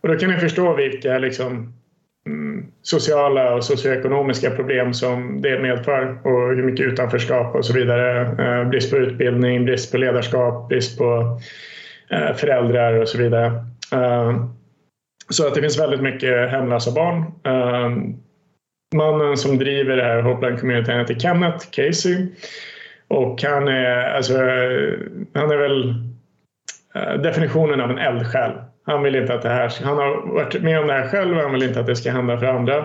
[0.00, 1.72] Och då kan ni förstå vilka liksom,
[2.26, 8.20] mm, sociala och socioekonomiska problem som det medför och hur mycket utanförskap och så vidare.
[8.20, 11.40] Eh, brist på utbildning, brist på ledarskap, brist på
[12.10, 13.46] eh, föräldrar och så vidare.
[13.92, 14.44] Eh,
[15.28, 17.24] så att det finns väldigt mycket hemlösa barn.
[18.94, 22.26] Mannen som driver det här Hopeland Community heter Kenneth Casey.
[23.08, 24.34] Och han är, alltså,
[25.34, 25.94] han är väl
[26.94, 28.52] eh, definitionen av en eldsjäl.
[28.86, 31.42] Han vill inte att det här, han har varit med om det här själv och
[31.42, 32.76] han vill inte att det ska hända för andra.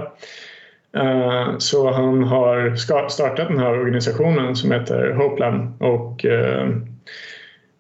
[0.98, 2.76] Eh, så han har
[3.08, 6.68] startat den här organisationen som heter Hopeland och eh,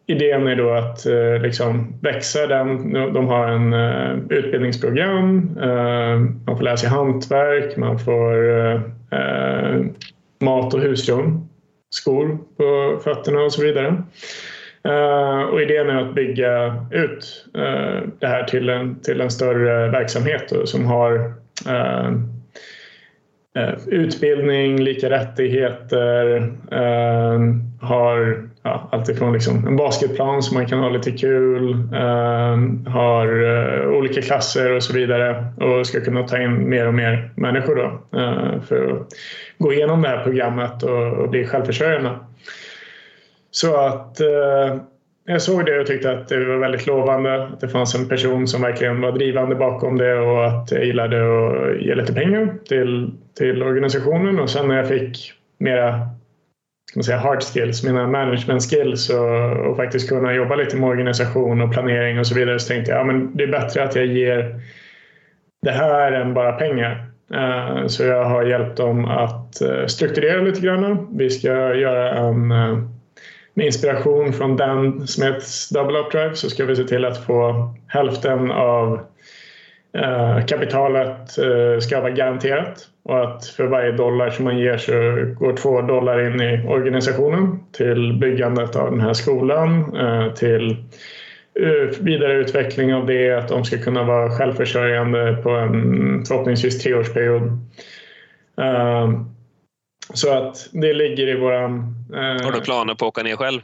[0.07, 2.93] idén är då att eh, liksom växa den.
[2.93, 8.81] De har en eh, utbildningsprogram, eh, man får lära sig hantverk, man får eh,
[9.11, 9.85] eh,
[10.41, 11.49] mat och husrum,
[11.89, 14.03] skor på fötterna och så vidare.
[14.83, 17.45] Eh, och idén är att bygga ut
[18.19, 21.33] det här till en, till en större verksamhet då, som har
[23.55, 26.37] Eh, utbildning, lika rättigheter,
[26.71, 27.39] eh,
[27.81, 33.87] har ja, alltifrån liksom en basketplan som man kan ha lite kul, eh, har eh,
[33.87, 38.19] olika klasser och så vidare och ska kunna ta in mer och mer människor då,
[38.19, 39.07] eh, för att
[39.57, 42.11] gå igenom det här programmet och, och bli självförsörjande.
[43.51, 44.77] Så att eh,
[45.27, 47.43] jag såg det och tyckte att det var väldigt lovande.
[47.43, 51.17] Att det fanns en person som verkligen var drivande bakom det och att jag gillade
[51.17, 54.39] att ge lite pengar till, till organisationen.
[54.39, 56.09] Och sen när jag fick mera
[56.89, 60.89] ska man säga, hard skills, mina management skills och, och, faktiskt kunna jobba lite med
[60.89, 64.05] organisation och planering och så vidare så tänkte jag ja, det är bättre att jag
[64.05, 64.61] ger
[65.61, 67.05] det här än bara pengar.
[67.33, 71.07] Eh, så jag har hjälpt dem att eh, strukturera lite grann.
[71.17, 72.77] Vi ska göra en eh,
[73.55, 77.73] med inspiration från Dan Smiths Double Up Drive så ska vi se till att få
[77.87, 78.99] hälften av
[79.97, 84.91] eh, kapitalet eh, ska vara garanterat och att för varje dollar som man ger så
[85.39, 90.71] går två dollar in i organisationen till byggandet av den här skolan, eh, till
[91.59, 97.43] eh, vidareutveckling av det, att de ska kunna vara självförsörjande på en förhoppningsvis treårsperiod.
[98.61, 99.11] Eh,
[100.13, 101.95] så att det ligger i våran...
[102.43, 103.61] Har du planer på att åka ner själv?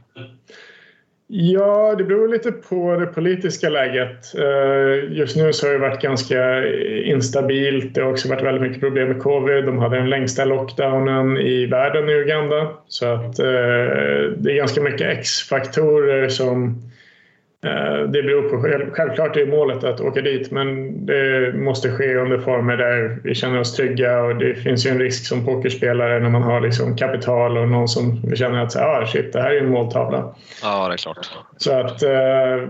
[1.34, 4.36] Ja, det beror lite på det politiska läget.
[4.36, 6.68] Eh, just nu så har det varit ganska
[7.04, 7.96] instabilt.
[7.96, 9.66] Det har också varit väldigt mycket problem med covid.
[9.66, 12.68] De hade den längsta lockdownen i världen i Uganda.
[12.88, 13.46] Så att eh,
[14.38, 16.91] det är ganska mycket X-faktorer som Eh,
[18.12, 18.58] det beror på,
[18.92, 23.60] självklart är målet att åka dit men det måste ske under former där vi känner
[23.60, 27.58] oss trygga och det finns ju en risk som pokerspelare när man har liksom kapital
[27.58, 30.36] och någon som känner att ah, shit, det här är en måltavla.
[30.64, 31.30] Ja, det är klart.
[31.58, 32.70] Så att eh,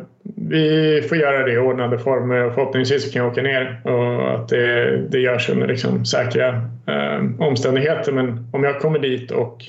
[0.49, 4.49] vi får göra det i ordnade former och förhoppningsvis kan jag åka ner och att
[4.49, 6.47] det, det görs under liksom säkra
[6.87, 8.11] eh, omständigheter.
[8.11, 9.63] Men om jag kommer dit och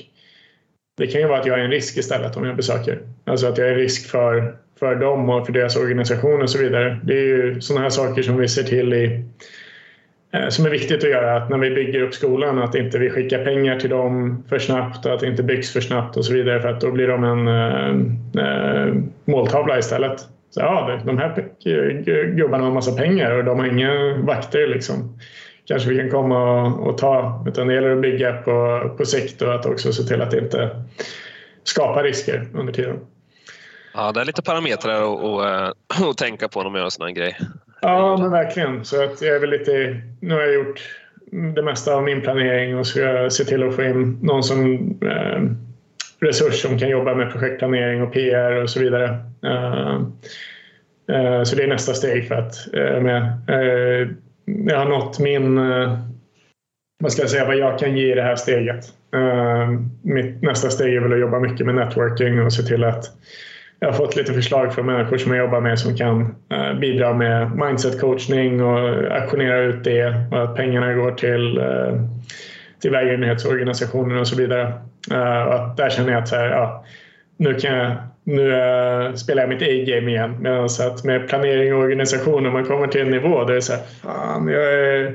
[0.97, 2.99] det kan ju vara att jag är en risk istället om jag besöker.
[3.25, 6.57] Alltså att jag är en risk för för dem och för deras organisation och så
[6.57, 6.99] vidare.
[7.03, 9.23] Det är ju sådana här saker som vi ser till i
[10.33, 13.09] eh, som är viktigt att göra, att när vi bygger upp skolan att inte vi
[13.09, 16.33] skickar pengar till dem för snabbt och att det inte byggs för snabbt och så
[16.33, 17.47] vidare för att då blir de en
[18.37, 20.19] äh, måltavla istället.
[20.49, 24.67] Så, ja, de här gubbarna har massa pengar och de har inga vakter.
[24.67, 25.19] Liksom.
[25.65, 27.45] Kanske vi kan komma och, och ta.
[27.47, 30.69] Utan det gäller att bygga på, på sikt och att också se till att inte
[31.63, 32.99] skapa risker under tiden.
[33.93, 36.91] Ja, det är lite parametrar att, att, eh, att tänka på när man gör en
[36.91, 37.37] sån här grej.
[37.81, 38.85] Ja, men verkligen.
[38.85, 40.81] Så att jag är väl lite, nu har jag gjort
[41.55, 45.41] det mesta av min planering och ska se till att få in någon som eh,
[46.19, 49.19] resurs som kan jobba med projektplanering och PR och så vidare.
[49.43, 49.95] Eh,
[51.15, 54.07] eh, så det är nästa steg för att eh, med, eh,
[54.45, 55.55] jag har nått min,
[56.99, 58.85] vad ska jag säga, vad jag kan ge i det här steget.
[60.01, 63.05] mitt nästa steg är väl att jobba mycket med networking och se till att
[63.83, 67.13] jag har fått lite förslag från människor som jag jobbar med som kan eh, bidra
[67.13, 71.99] med mindset coachning och aktionera ut det och att pengarna går till, eh,
[72.81, 74.73] till välgörenhetsorganisationer och så vidare.
[75.11, 76.85] Eh, och att där känner jag att så här, ja,
[77.37, 77.91] nu, kan jag,
[78.23, 78.43] nu
[79.15, 80.37] spelar jag mitt A-game igen.
[80.39, 83.61] Medan att med planering och organisation, när man kommer till en nivå där det är
[83.61, 85.13] så här, fan, jag är,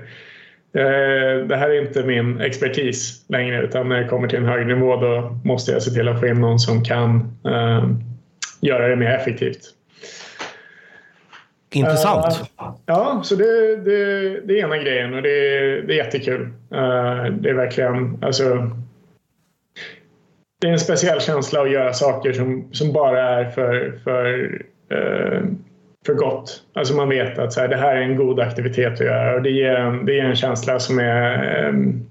[1.44, 4.96] det här är inte min expertis längre utan när jag kommer till en hög nivå
[4.96, 7.36] då måste jag se till att få in någon som kan
[8.60, 9.74] göra det mer effektivt.
[11.74, 12.26] Intressant.
[12.26, 15.30] Uh, ja, så det, det, det är ena grejen och det,
[15.82, 16.42] det är jättekul.
[16.42, 18.70] Uh, det är verkligen, alltså
[20.60, 24.44] det är en speciell känsla att göra saker som, som bara är för, för,
[24.92, 25.44] uh,
[26.06, 26.62] för gott.
[26.72, 29.42] Alltså man vet att så här, det här är en god aktivitet att göra och
[29.42, 32.06] det ger en, det ger en känsla som är um,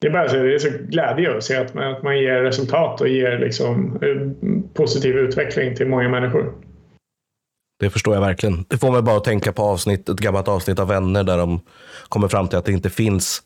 [0.00, 2.42] det är bara så, det är så glädje att se att man, att man ger
[2.42, 3.98] resultat och ger liksom,
[4.74, 6.52] positiv utveckling till många människor.
[7.80, 8.64] Det förstår jag verkligen.
[8.68, 11.60] Det får mig bara att tänka på avsnitt, ett gammalt avsnitt av Vänner där de
[12.08, 13.42] kommer fram till att det inte finns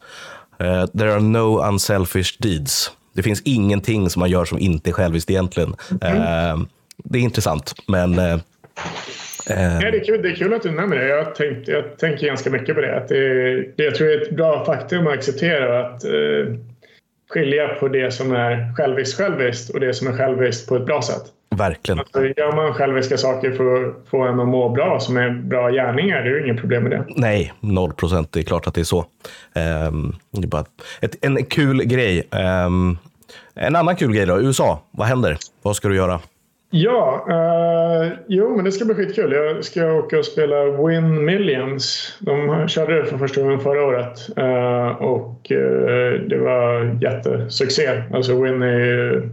[0.62, 2.90] uh, There are no unselfish deeds.
[3.12, 5.74] Det finns ingenting som man gör som inte är själviskt egentligen.
[6.02, 6.16] Mm.
[6.16, 6.66] Uh,
[7.04, 8.40] det är intressant, men uh,
[9.48, 9.54] Ja,
[9.90, 11.08] det, är kul, det är kul att du nämner det.
[11.08, 12.96] Jag, tänkt, jag tänker ganska mycket på det.
[12.96, 16.54] Att det, det jag tror det är ett bra faktum att acceptera att eh,
[17.30, 21.02] skilja på det som är själviskt själviskt och det som är själviskt på ett bra
[21.02, 21.22] sätt.
[21.56, 21.98] Verkligen.
[21.98, 25.70] Alltså, gör man själviska saker för att få en att må bra, som är bra
[25.70, 27.04] gärningar, det är ju inget problem med det.
[27.08, 28.32] Nej, noll procent.
[28.32, 28.98] Det är klart att det är så.
[29.88, 30.64] Um, det är bara
[31.00, 32.28] ett, en kul grej.
[32.66, 32.98] Um,
[33.54, 34.82] en annan kul grej då, USA.
[34.90, 35.36] Vad händer?
[35.62, 36.20] Vad ska du göra?
[36.72, 39.32] Ja, uh, jo men det ska bli skitkul.
[39.32, 42.16] Jag ska åka och spela Win Millions.
[42.20, 48.02] De körde det för första gången förra året uh, och uh, det var jättesuccé.
[48.14, 49.28] Alltså Win är ju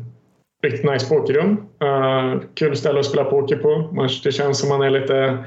[0.63, 1.57] riktigt nice pokerrum.
[2.53, 3.89] kul ställe att spela poker på.
[4.23, 5.37] det känns som man är lite...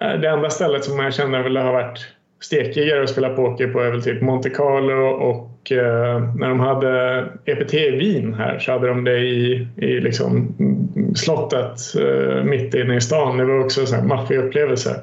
[0.00, 2.06] det enda stället som jag känner väl har varit
[2.42, 7.24] stekigare att spela poker på är väl typ Monte Carlo och eh, när de hade
[7.44, 10.54] EPT i Wien här så hade de det i, i liksom
[11.16, 13.38] slottet eh, mitt inne i stan.
[13.38, 15.00] Det var också en maffig upplevelse.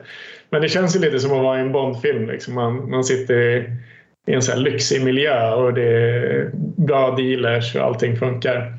[0.50, 2.30] Men det känns ju lite som att vara i en Bondfilm.
[2.30, 2.54] Liksom.
[2.54, 3.70] Man, man sitter i,
[4.28, 8.74] i en så här lyxig miljö och det är bra dealers och allting funkar.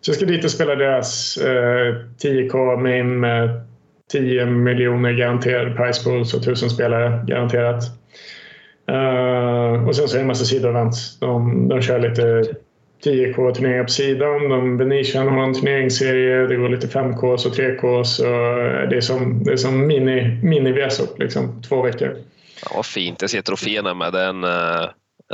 [0.00, 3.60] Så jag ska dit och spela deras eh, 10K main med
[4.12, 7.84] 10 miljoner garanterad price pools och tusen spelare garanterat.
[8.90, 11.18] Uh, och sen så är det en massa sidoevents.
[11.18, 12.44] De, de kör lite
[13.04, 14.48] 10K-turneringar på sidan.
[14.48, 16.46] De, Venetian har en turneringsserie.
[16.46, 18.04] Det går lite 5K och 3K.
[18.04, 18.24] Så
[18.90, 22.16] det är som, det är som mini, mini VSOP, liksom, två veckor.
[22.70, 23.20] Ja, fint.
[23.20, 24.44] Jag ser troféerna med den.
[24.44, 24.84] Eh,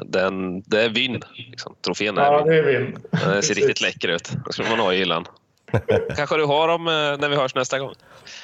[0.06, 1.22] den, det är vinn.
[1.34, 1.74] Liksom.
[1.84, 2.98] Trofén är ja, det är vinn.
[3.10, 4.32] Den ser riktigt läcker ut.
[4.46, 5.24] Det skulle man ha i hyllan.
[6.16, 7.94] Kanske du har dem eh, när vi hörs nästa gång?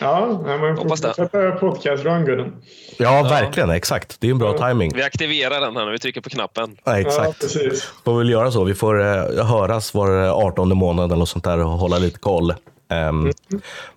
[0.00, 1.08] Ja, men Hoppas det.
[1.08, 2.52] fortsätta podcast-run
[2.98, 3.70] Ja, verkligen.
[3.70, 4.20] Exakt.
[4.20, 4.68] Det är en bra ja.
[4.68, 4.92] timing.
[4.94, 6.76] Vi aktiverar den här när vi trycker på knappen.
[6.84, 7.26] Ja, exakt.
[7.26, 7.92] Ja, precis.
[8.04, 8.64] Får väl göra så.
[8.64, 10.10] Vi får uh, höras var
[10.46, 12.50] 18 månad eller sånt där och hålla lite koll.
[12.50, 12.56] Um,
[12.98, 13.32] mm.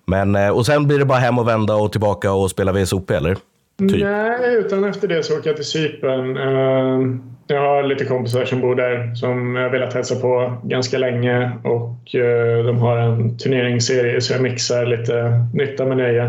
[0.06, 3.10] men, uh, och sen blir det bara hem och vända och tillbaka och spela VSOP,
[3.10, 3.36] eller?
[3.78, 4.02] Typ.
[4.02, 6.36] Nej, utan efter det så åker jag till Cypern.
[6.36, 11.52] Eh, jag har lite kompisar som bor där som jag velat hälsa på ganska länge
[11.64, 16.24] och eh, de har en turneringsserie så jag mixar lite nytta med nöje.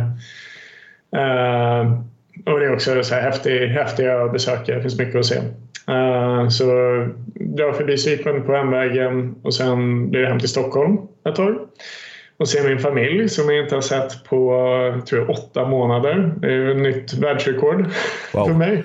[1.15, 1.93] Eh,
[2.45, 5.41] och det är också så här häftig, häftiga besökare, det finns mycket att se.
[6.49, 6.65] så
[7.33, 10.97] drar förbi Cypern på hemvägen och sen blir det hem till Stockholm
[11.29, 11.55] ett tag
[12.39, 14.51] och se min familj som jag inte har sett på
[15.09, 16.33] tror jag, åtta månader.
[16.37, 17.85] Det är ju ett nytt världsrekord
[18.33, 18.47] wow.
[18.47, 18.83] för mig.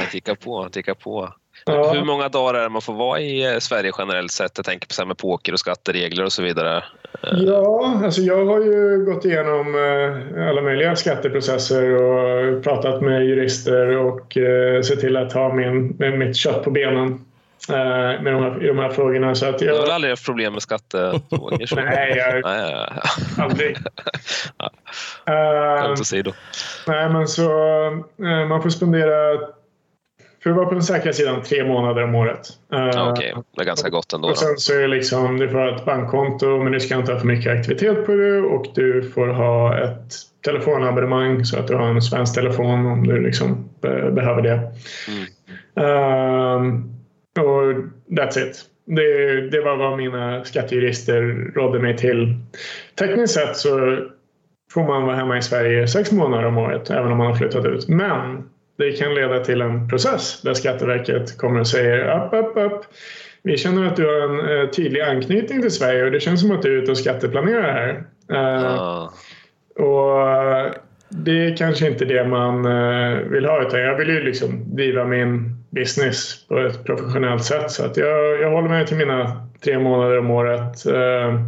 [0.00, 1.32] Jag tickar på, tickar på.
[1.66, 1.92] Ja.
[1.92, 4.52] Hur många dagar är det man får vara i eh, Sverige generellt sett?
[4.56, 6.84] Jag tänker på så med poker och skatteregler och så vidare.
[7.22, 13.96] Ja, alltså jag har ju gått igenom eh, alla möjliga skatteprocesser och pratat med jurister
[13.96, 17.24] och eh, sett till att ha min, mitt kött på benen.
[17.68, 19.34] Eh, med de här, i de här frågorna.
[19.34, 21.76] Så att Du har jag, aldrig haft problem med skattefrågor?
[21.84, 22.42] nej, jag,
[23.44, 23.76] aldrig.
[25.26, 26.32] Eh, Skämt åsido.
[26.86, 27.50] nej, men så
[28.22, 29.38] eh, man får spendera,
[30.42, 32.48] för att vara på den säkra sidan, tre månader om året.
[32.68, 34.28] Ja, Okej, det är ganska gott ändå.
[34.28, 37.12] Och sen så är det liksom, du får ha ett bankkonto men du ska inte
[37.12, 40.12] ha för mycket aktivitet på det och du får ha ett
[40.44, 44.60] telefonabonnemang så att du har en svensk telefon om du liksom be- behöver det.
[45.08, 45.26] Mm.
[45.88, 46.90] Ehm,
[47.38, 47.74] och
[48.18, 48.64] that's it.
[48.86, 52.34] Det, det var vad mina skattejurister rådde mig till.
[52.98, 53.98] Tekniskt sett så
[54.72, 57.66] får man vara hemma i Sverige sex månader om året även om man har flyttat
[57.66, 57.88] ut.
[57.88, 62.84] Men det kan leda till en process där Skatteverket kommer och säger upp, upp, upp.
[63.42, 66.50] Vi känner att du har en eh, tydlig anknytning till Sverige och det känns som
[66.50, 68.04] att du är ute och skatteplanerar här.
[68.32, 69.12] Eh, Ah,
[69.76, 70.74] och
[71.08, 75.04] det är kanske inte det man eh, vill ha utan jag vill ju liksom driva
[75.04, 79.78] min business på ett professionellt sätt så att jag, jag håller mig till mina tre
[79.78, 80.86] månader om året.
[80.86, 81.40] Eh,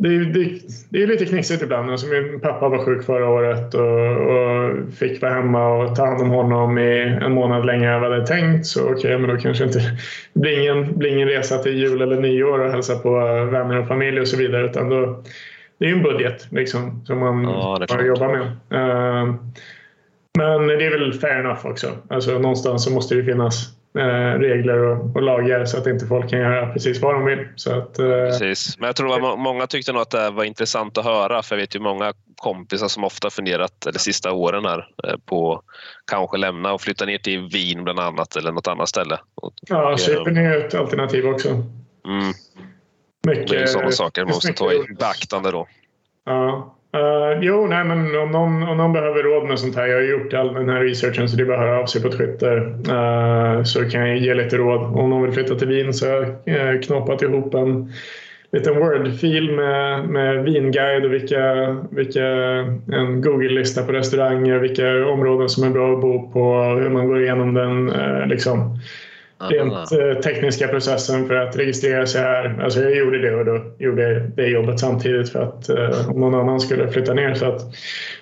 [0.00, 1.90] Det är, det, det är lite knixigt ibland.
[1.90, 6.22] Alltså min pappa var sjuk förra året och, och fick vara hemma och ta hand
[6.22, 8.66] om honom i en månad längre än vad jag hade tänkt.
[8.66, 9.80] Så okej, men då kanske inte
[10.34, 13.10] blir ingen, blir ingen resa till jul eller nyår och hälsa på
[13.52, 14.64] vänner och familj och så vidare.
[14.66, 15.22] Utan då,
[15.78, 18.46] det är ju en budget liksom, som man Ja, jobba med.
[20.38, 21.90] Men det är väl fair enough också.
[22.10, 26.30] Alltså, någonstans så måste det finnas eh, regler och, och lagar så att inte folk
[26.30, 27.48] kan göra precis vad de vill.
[27.56, 28.78] Så att, eh, Precis.
[28.78, 31.56] Men jag tror att må- många tyckte nog att det var intressant att höra för
[31.56, 35.62] jag vet ju många kompisar som ofta funderat de sista åren här eh, på
[36.10, 39.18] kanske lämna och flytta ner till Wien bland annat eller något annat ställe.
[39.68, 41.48] Ja, Cypern är ju ett alternativ också.
[41.48, 42.32] Mm,
[43.26, 45.66] Mycket, det är sådana saker man måste ta i beaktande då.
[46.26, 46.74] Ja.
[46.96, 49.86] Uh, jo, nej, men om någon, om någon behöver råd med sånt här.
[49.86, 52.02] Jag har gjort all den här researchen så det är bara att höra av sig
[52.02, 52.56] på Twitter.
[52.88, 54.80] Uh, så kan jag ge lite råd.
[54.80, 57.92] Om någon vill flytta till Wien så har jag eh, knoppat ihop en
[58.52, 62.26] liten Word-fil med, med vinguide och vilka, vilka,
[62.92, 67.22] en Google-lista på restauranger, vilka områden som är bra att bo på, hur man går
[67.22, 68.78] igenom den eh, liksom,
[69.40, 72.60] rent eh, tekniska processen för att registrera sig här.
[72.64, 76.34] Alltså jag gjorde det och då gjorde jag det jobbet samtidigt för att eh, någon
[76.34, 77.34] annan skulle flytta ner.
[77.34, 77.60] Så att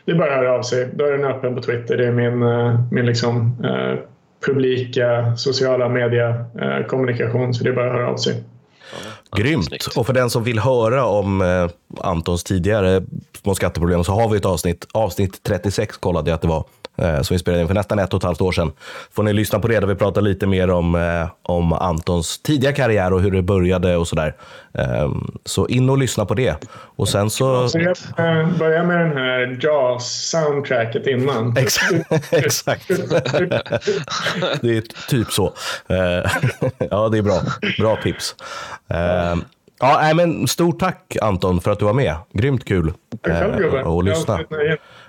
[0.05, 0.86] det är bara att höra av sig.
[0.94, 1.97] Dörren är öppen på Twitter.
[1.97, 3.56] Det är min, eh, min liksom,
[4.47, 6.28] publika sociala media
[6.60, 8.44] eh, kommunikation så det är bara att höra av sig.
[9.36, 9.86] Grymt.
[9.97, 11.70] Och för den som vill höra om eh,
[12.01, 13.02] Antons tidigare
[13.43, 16.64] små skatteproblem så har vi ett avsnitt, avsnitt 36 kollade jag att det var,
[16.97, 18.73] som vi spelade in för nästan ett och ett halvt år sedan.
[19.12, 22.73] Får ni lyssna på det där vi pratar lite mer om, eh, om Antons tidiga
[22.73, 24.35] karriär och hur det började och sådär.
[24.74, 25.10] Eh,
[25.44, 26.56] så in och lyssna på det.
[26.97, 27.64] Och sen så...
[27.64, 31.56] Eh, börjar med den här Jaws-soundtracket innan.
[31.59, 32.32] Exakt.
[32.32, 32.89] Exakt.
[34.60, 35.52] Det är typ så.
[35.89, 36.31] Eh,
[36.90, 37.40] Ja, det är bra.
[37.78, 38.35] Bra tips.
[38.90, 39.36] Eh,
[39.81, 42.16] Ja, men stort tack Anton för att du var med.
[42.32, 42.93] Grymt kul
[43.28, 44.40] eh, att lyssna.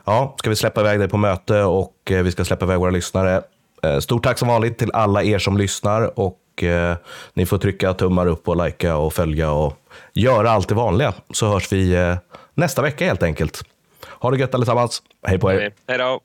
[0.09, 2.91] Ja, ska vi släppa iväg dig på möte och eh, vi ska släppa iväg våra
[2.91, 3.41] lyssnare.
[3.84, 6.95] Eh, Stort tack som vanligt till alla er som lyssnar och eh,
[7.34, 9.73] ni får trycka tummar upp och likea och följa och
[10.13, 12.15] göra allt det vanliga så hörs vi
[12.53, 13.63] nästa vecka helt enkelt.
[14.09, 15.01] Ha det gött allesammans.
[15.27, 15.73] Hej på er.
[15.88, 16.21] Hej då!